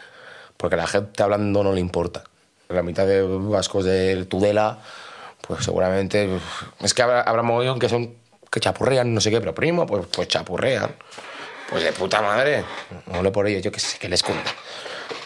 [0.57, 2.25] Porque a la gente hablando no le importa.
[2.69, 4.79] La mitad de vascos de Tudela,
[5.47, 6.41] pues seguramente.
[6.81, 8.15] Es que habrá, habrá mogollón que son.
[8.51, 10.95] que chapurrean, no sé qué, pero primo, pues, pues chapurrean.
[11.71, 12.65] Pues de puta madre.
[13.07, 14.51] No le por ello, yo que sé, que les cuenta.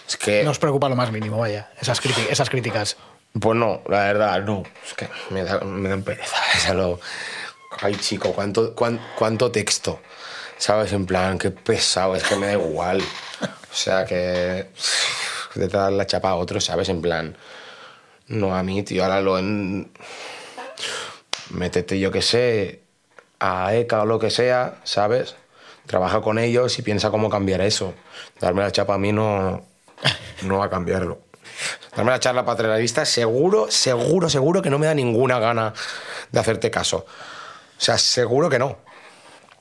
[0.07, 0.43] Es que.
[0.45, 2.97] No os preocupa lo más mínimo, vaya, esas, esas críticas.
[3.39, 4.63] Pues no, la verdad, no.
[4.87, 6.37] Es que me, da, me dan pereza.
[6.57, 7.01] O sea, lo...
[7.83, 10.01] Ay, chico, ¿cuánto, cuán- cuánto texto.
[10.59, 10.93] ¿Sabes?
[10.93, 13.01] En plan, qué pesado, es que me da igual.
[13.71, 14.71] O sea, que.
[15.55, 16.89] De dar la chapa a otro, ¿sabes?
[16.89, 17.37] En plan.
[18.27, 19.91] No a mí, tío, ahora lo en.
[21.51, 22.83] Métete, yo qué sé,
[23.41, 25.37] a ECA o lo que sea, ¿sabes?
[25.87, 27.95] Trabaja con ellos y piensa cómo cambiar eso.
[28.41, 29.65] Darme la chapa a mí no,
[30.43, 31.21] no va a cambiarlo.
[31.97, 35.73] Darme la charla paternalista, seguro, seguro, seguro que no me da ninguna gana
[36.31, 36.99] de hacerte caso.
[36.99, 38.88] O sea, seguro que no.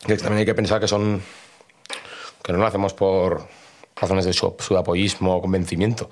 [0.05, 1.21] Y también hay que pensar que son.
[2.43, 3.47] que no lo hacemos por
[3.95, 6.09] razones de su, apoyismo o convencimiento,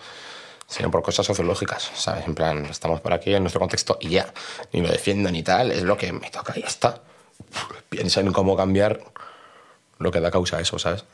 [0.67, 2.25] sino por cosas sociológicas, ¿sabes?
[2.25, 4.33] En plan, estamos por aquí en nuestro contexto y ya.
[4.73, 7.01] Ni lo defiendo ni tal, es lo que me toca y ya está.
[7.89, 8.99] Piensa en cómo cambiar
[9.99, 11.05] lo que da causa a eso, ¿sabes?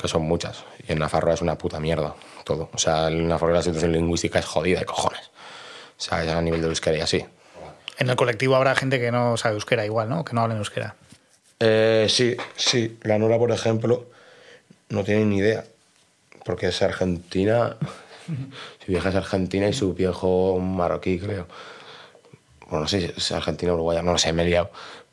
[0.00, 0.64] que son muchas.
[0.86, 2.70] Y en Nafarroa es una puta mierda todo.
[2.74, 5.30] O sea, en Nafarroa la situación lingüística es jodida de cojones.
[5.98, 7.24] Ya a nivel de euskera y así.
[8.00, 10.24] En el colectivo habrá gente que no sabe euskera igual, ¿no?
[10.24, 10.96] Que no habla en euskera.
[11.60, 12.98] Eh, sí, sí.
[13.02, 14.06] La Nora, por ejemplo,
[14.88, 15.64] no tiene ni idea.
[16.44, 17.76] Porque es argentina.
[18.84, 21.46] Su vieja es argentina y su viejo marroquí, creo.
[22.70, 24.70] Bueno, no sé si es argentina o uruguaya, no lo sé, me he liado.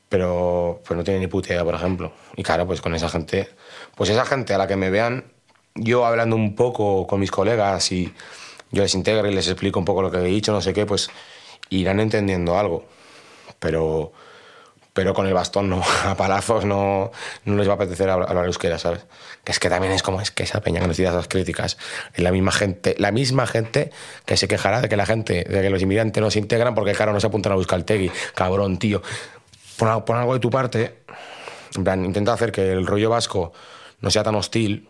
[0.08, 2.14] Pero pues no tiene ni puta idea, por ejemplo.
[2.38, 3.50] Y claro, pues con esa gente.
[3.96, 5.26] Pues esa gente a la que me vean
[5.76, 8.14] yo hablando un poco con mis colegas y
[8.72, 10.86] yo les integro y les explico un poco lo que he dicho, no sé qué,
[10.86, 11.10] pues
[11.70, 12.86] irán entendiendo algo.
[13.60, 14.12] Pero,
[14.94, 17.12] pero con el bastón no, a palazos no,
[17.46, 19.06] no les va a apetecer hablar, euskera, ¿sabes?
[19.44, 21.78] Que es que también es como es que esa peña que tira esas críticas.
[22.14, 23.92] Es la misma gente, la misma gente
[24.26, 26.94] que se quejará de que la gente, de que los inmigrantes no se integran porque
[26.94, 28.12] claro no se apuntan a Euskaltegui.
[28.36, 29.02] Cabrón, tío.
[29.78, 30.98] Pon, al- pon algo de tu parte.
[31.76, 33.54] Intenta hacer que el rollo vasco
[34.02, 34.90] no sea tan hostil.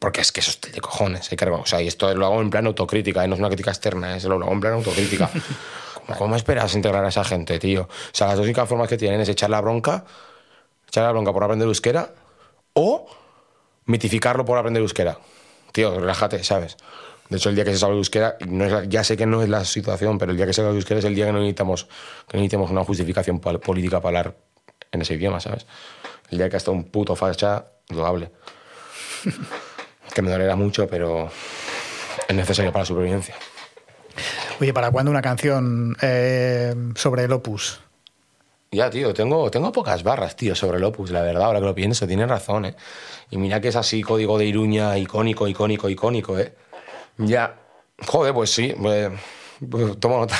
[0.00, 1.28] Porque es que eso es de cojones.
[1.28, 3.28] Que, o sea, y esto lo hago en plan autocrítica, ¿eh?
[3.28, 5.30] no es una crítica externa, es lo hago en plan autocrítica.
[6.06, 7.82] ¿Cómo, cómo esperas integrar a esa gente, tío?
[7.82, 10.04] O sea, las dos únicas formas que tienen es echar la bronca,
[10.88, 12.10] echar la bronca por aprender euskera,
[12.72, 13.06] o
[13.84, 15.18] mitificarlo por aprender euskera.
[15.72, 16.76] Tío, relájate, ¿sabes?
[17.28, 19.42] De hecho, el día que se sabe euskera, no es la- ya sé que no
[19.42, 21.38] es la situación, pero el día que se sabe euskera es el día que no
[21.38, 21.84] necesitamos,
[22.26, 24.36] que necesitamos una justificación pol- política para hablar
[24.90, 25.66] en ese idioma, ¿sabes?
[26.30, 28.32] El día que hasta un puto facha lo hable.
[30.10, 31.30] que me dolerá mucho, pero
[32.28, 33.34] es necesario para la supervivencia.
[34.60, 37.80] Oye, ¿para cuándo una canción eh, sobre el opus?
[38.72, 41.74] Ya, tío, tengo, tengo pocas barras, tío, sobre el Opus, la verdad, ahora que lo
[41.74, 42.76] pienso, tienes razón, ¿eh?
[43.28, 46.54] Y mira que es así, código de Iruña, icónico, icónico, icónico, ¿eh?
[47.18, 47.56] Ya.
[48.06, 49.10] Joder, pues sí, pues,
[49.68, 50.36] pues tomo nota.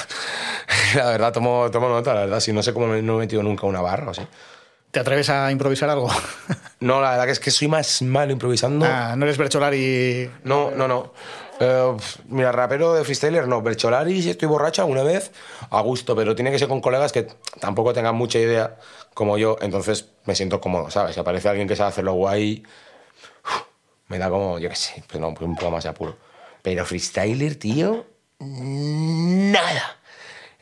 [0.95, 3.43] la verdad, tomo, tomo nota, la verdad, si no sé cómo me- no he metido
[3.43, 4.23] nunca una barra o así.
[4.91, 6.09] ¿Te atreves a improvisar algo?
[6.81, 8.87] No, la verdad que es que soy más malo improvisando.
[8.87, 10.31] Ah, no eres Bercholari.
[10.45, 11.13] No, no, no.
[11.61, 11.95] Eh,
[12.29, 13.61] mira, rapero de freestyler, no.
[13.61, 15.31] Bercholari, si estoy borracha una vez,
[15.69, 17.29] a gusto, pero tiene que ser con colegas que
[17.61, 18.79] tampoco tengan mucha idea
[19.13, 21.15] como yo, entonces me siento cómodo, ¿sabes?
[21.15, 22.63] Si aparece alguien que sabe hacerlo guay,
[24.09, 26.17] me da como, yo qué sé, pues no, pues un poco más de apuro.
[26.63, 28.07] Pero freestyler, tío,
[28.39, 29.99] nada.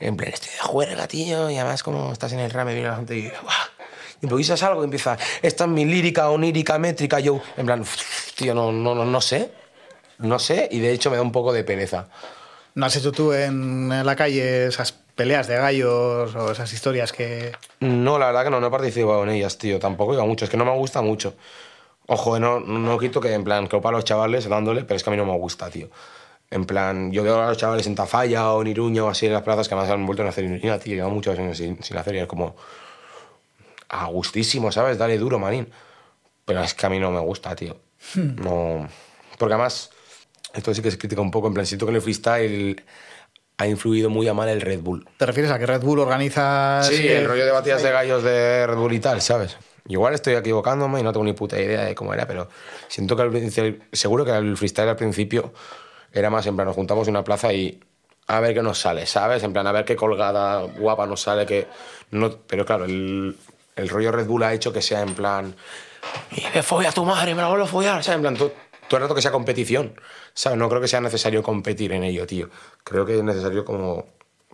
[0.01, 2.97] En plan, estoy de juerga, tío, y además como estás en el rame, viene la
[2.97, 3.78] gente y ¡guau!
[4.23, 7.85] Improvisas algo y empieza, esta es mi lírica, onírica, métrica, yo, en plan,
[8.37, 9.51] tío, no, no, no, no sé,
[10.19, 12.09] no sé, y de hecho me da un poco de pereza.
[12.75, 17.53] ¿No has hecho tú en la calle esas peleas de gallos o esas historias que...
[17.81, 20.51] No, la verdad que no, no he participado en ellas, tío, tampoco iba mucho, es
[20.51, 21.35] que no me gusta mucho.
[22.07, 25.03] Ojo, eh, no, no quito que en plan, que para los chavales dándole, pero es
[25.03, 25.89] que a mí no me gusta, tío.
[26.51, 29.33] En plan, yo veo a los chavales en Tafalla o en Iruña o así en
[29.33, 31.97] las plazas que además han vuelto a hacer Iruña, tío, llevan muchos años sin, sin
[31.97, 32.57] hacer y es como
[33.89, 34.99] a gustísimo, ¿sabes?
[34.99, 35.71] Dale duro, manín.
[36.45, 37.77] Pero es que a mí no me gusta, tío.
[38.15, 38.89] No.
[39.39, 39.91] Porque además,
[40.55, 42.83] esto sí que se critica un poco, en plan, siento que en el freestyle
[43.59, 45.07] ha influido muy a mal el Red Bull.
[45.17, 46.81] ¿Te refieres a que Red Bull organiza...
[46.85, 49.57] Sí, eh, el rollo de batidas de gallos de Red Bull y tal, ¿sabes?
[49.89, 52.49] Igual estoy equivocándome y no tengo ni puta idea de cómo era, pero
[52.89, 55.53] siento que al principio- seguro que el freestyle al principio
[56.13, 57.81] era más en plan, nos juntamos en una plaza y
[58.27, 59.43] a ver qué nos sale, ¿sabes?
[59.43, 61.67] En plan, a ver qué colgada guapa nos sale, que
[62.11, 63.37] no, pero claro, el,
[63.79, 65.57] el rollo Red Bull ha hecho que sea en plan,
[66.31, 68.17] y me folla a tu madre, me la vuelvo a follar, ¿sabes?
[68.17, 68.53] En plan, todo,
[68.89, 70.01] todo el rato que sea competición,
[70.35, 70.59] ¿sabes?
[70.59, 72.49] No creo que sea necesario competir en ello, tío.
[72.85, 74.07] Creo que es necesario como,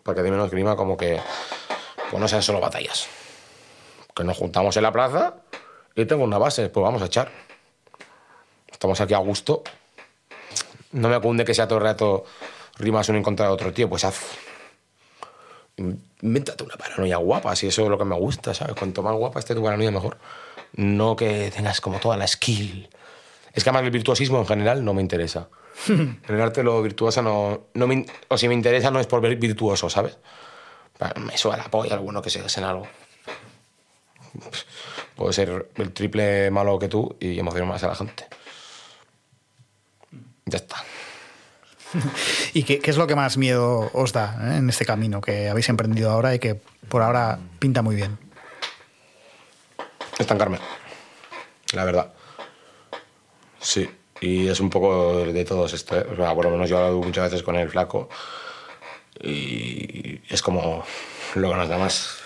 [0.03, 1.21] para que dé menos grima, como que,
[2.11, 3.09] pues no sean solo batallas
[4.15, 5.35] que nos juntamos en la plaza
[5.95, 7.31] y tengo una base, pues vamos a echar.
[8.71, 9.63] Estamos aquí a gusto.
[10.93, 12.25] No me cunde que sea todo el rato
[12.77, 14.21] rimas uno en contra de otro, tío, pues haz.
[15.77, 18.75] Invéntate una paranoia guapa, si eso es lo que me gusta, ¿sabes?
[18.77, 20.19] Cuanto más guapa esté tu paranoia, mejor.
[20.77, 22.89] No que tengas como toda la skill.
[23.53, 25.49] Es que además el virtuosismo en general no me interesa.
[25.89, 29.21] En el arte lo virtuoso no, no me, o si me interesa no es por
[29.21, 30.17] ver virtuoso, ¿sabes?
[31.21, 32.87] Me suena la polla alguno que se en algo.
[35.17, 38.27] Puedo ser el triple malo que tú y emocionar más a la gente.
[40.47, 40.77] Ya está.
[42.55, 45.49] ¿Y qué, qué es lo que más miedo os da eh, en este camino que
[45.49, 48.19] habéis emprendido ahora y que por ahora pinta muy bien?
[50.19, 50.59] Estancarme.
[51.73, 52.13] La verdad.
[53.61, 53.89] Sí.
[54.21, 55.99] Y es un poco de todos esto.
[55.99, 56.07] ¿eh?
[56.13, 58.09] O sea, por lo menos yo he hablado muchas veces con el flaco.
[59.21, 60.85] Y es como
[61.35, 62.17] lo que nos da más.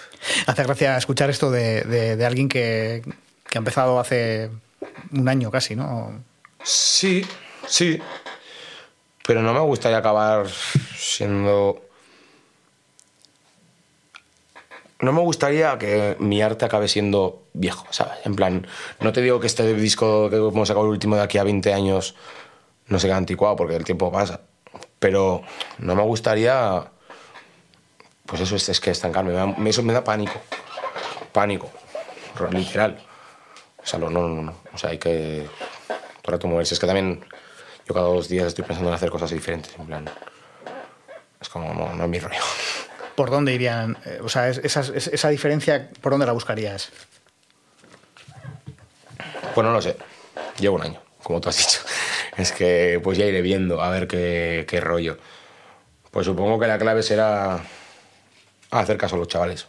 [0.46, 3.02] Hace gracia escuchar esto de, de- de alguien que,
[3.48, 4.50] que ha empezado hace
[5.12, 6.22] un año casi, ¿no?
[6.62, 7.24] Sí,
[7.66, 8.00] sí.
[9.28, 10.46] Pero no me gustaría acabar
[10.96, 11.82] siendo.
[15.00, 18.14] No me gustaría que mi arte acabe siendo viejo, ¿sabes?
[18.24, 18.66] En plan,
[19.00, 21.74] no te digo que este disco que hemos sacado el último de aquí a 20
[21.74, 22.14] años
[22.86, 24.40] no se quede anticuado porque el tiempo pasa.
[24.98, 25.42] Pero
[25.76, 26.90] no me gustaría.
[28.24, 29.32] Pues eso es, es que estancarme.
[29.32, 30.40] me da- Eso me da pánico.
[31.32, 31.70] Pánico.
[32.50, 32.98] Literal.
[33.76, 34.54] O sea, no, no, no.
[34.72, 35.48] O sea, hay que el
[36.24, 36.72] rato moverse.
[36.72, 37.24] Es que también
[37.88, 39.74] yo cada dos días estoy pensando en hacer cosas diferentes.
[39.78, 40.08] En plan,
[41.40, 42.40] es como, no, no es mi rollo.
[43.16, 43.96] ¿Por dónde irían?
[44.04, 46.90] Eh, O sea, es- esa, es- esa diferencia, ¿por dónde la buscarías?
[49.54, 49.96] Pues no lo sé.
[50.58, 51.80] Llevo un año, como tú has dicho.
[52.36, 55.18] Es que pues ya iré viendo a ver qué, qué rollo.
[56.12, 57.58] Pues supongo que la clave será
[58.70, 59.66] hacer caso a los chavales.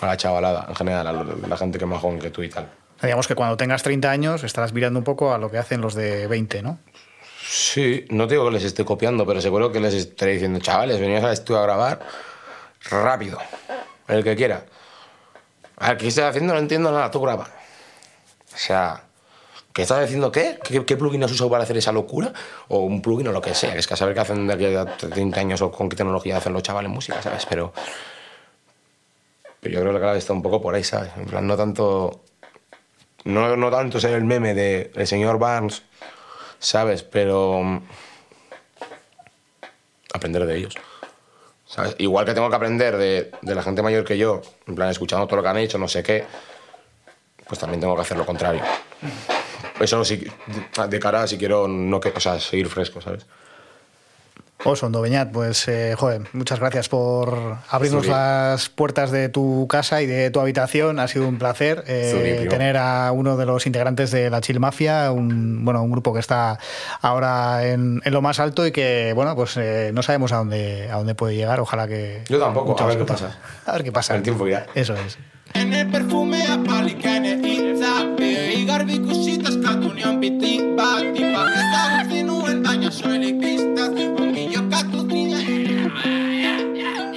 [0.00, 1.12] A la chavalada, en general, a
[1.48, 2.70] la gente que es más joven que tú y tal.
[3.02, 5.94] Digamos que cuando tengas 30 años estarás mirando un poco a lo que hacen los
[5.94, 6.78] de 20, ¿no?
[7.42, 11.24] Sí, no digo que les esté copiando, pero seguro que les estaré diciendo, chavales, venías
[11.24, 12.00] al estudio a grabar
[12.90, 13.38] rápido,
[14.06, 14.64] el que quiera.
[15.78, 16.52] A ver, ¿qué estás haciendo?
[16.52, 17.48] No entiendo nada, tú graba.
[18.54, 19.02] O sea,
[19.72, 20.58] ¿qué estás haciendo qué?
[20.62, 22.32] ¿Qué, qué plugin has usado para hacer esa locura?
[22.68, 24.66] O un plugin o lo que sea, es que a saber qué hacen de aquí
[24.66, 27.46] a 30 años o con qué tecnología hacen los chavales música, ¿sabes?
[27.46, 27.72] Pero,
[29.60, 31.10] pero yo creo que la clave está un poco por ahí, ¿sabes?
[31.16, 32.24] En plan, no tanto...
[33.24, 35.82] No, no tanto ser el meme de el señor Barnes,
[36.58, 37.02] ¿sabes?
[37.02, 37.82] Pero mm,
[40.14, 40.74] aprender de ellos.
[41.66, 41.94] ¿sabes?
[41.98, 45.26] Igual que tengo que aprender de, de la gente mayor que yo, en plan, escuchando
[45.26, 46.24] todo lo que han hecho, no sé qué,
[47.46, 48.60] pues también tengo que hacer lo contrario.
[49.78, 50.26] Eso sí,
[50.88, 53.24] de- cara si quiero no que, o sea, seguir fresco, ¿sabes?
[54.64, 60.06] Osondo Beñat, pues, eh, joder, muchas gracias por abrirnos las puertas de tu casa y
[60.06, 60.98] de tu habitación.
[60.98, 65.12] Ha sido un placer eh, tener a uno de los integrantes de la Chill Mafia,
[65.12, 66.58] un, bueno, un grupo que está
[67.00, 70.90] ahora en, en lo más alto y que, bueno, pues eh, no sabemos a dónde,
[70.90, 71.60] a dónde puede llegar.
[71.60, 72.22] Ojalá que.
[72.28, 73.38] Yo tampoco, a ver qué pasa.
[73.64, 74.14] A ver qué pasa.
[74.14, 74.66] El tiempo irá.
[74.74, 75.18] Eso es.
[80.20, 83.49] Biti bat ezagutzi nuen baina soilik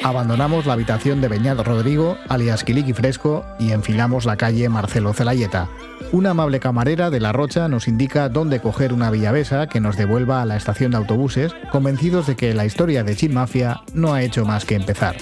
[0.04, 5.70] Abandonamos la habitación de Beñat Rodrigo, alias Quiliqui Fresco, y enfilamos la calle Marcelo Celayeta.
[6.12, 10.42] Una amable camarera de La Rocha nos indica dónde coger una villavesa que nos devuelva
[10.42, 14.24] a la estación de autobuses, convencidos de que la historia de Chill Mafia no ha
[14.24, 15.16] hecho más que empezar.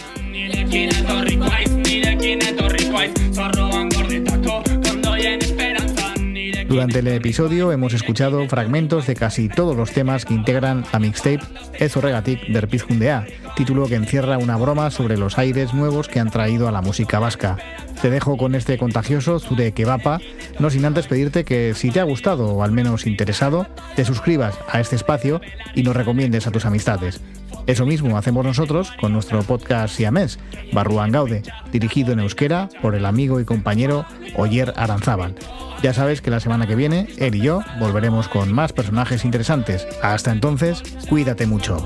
[6.72, 11.41] Durante el episodio hemos escuchado fragmentos de casi todos los temas que integran la mixtape
[11.77, 13.26] Ez horregatik berpiz jundea,
[13.57, 17.19] título que encierra una broma sobre los aires nuevos que han traído a la música
[17.19, 17.57] vasca.
[18.02, 20.22] Te dejo con este contagioso Zure Kebapa,
[20.60, 23.68] no sin antes pedirte que si te ha gustado o al menos interesado,
[23.98, 25.41] te suscribas a este espacio
[25.76, 27.19] y nos recomiendes a tus amistades.
[27.67, 30.39] Eso mismo hacemos nosotros con nuestro podcast siamés,
[30.73, 34.05] Barruan Gaude, dirigido en euskera por el amigo y compañero
[34.35, 35.35] Oyer Aranzábal.
[35.81, 39.88] Ya sabes que la semana que viene, él y yo volveremos con más personajes interesantes.
[40.03, 41.85] Hasta entonces, cuídate mucho.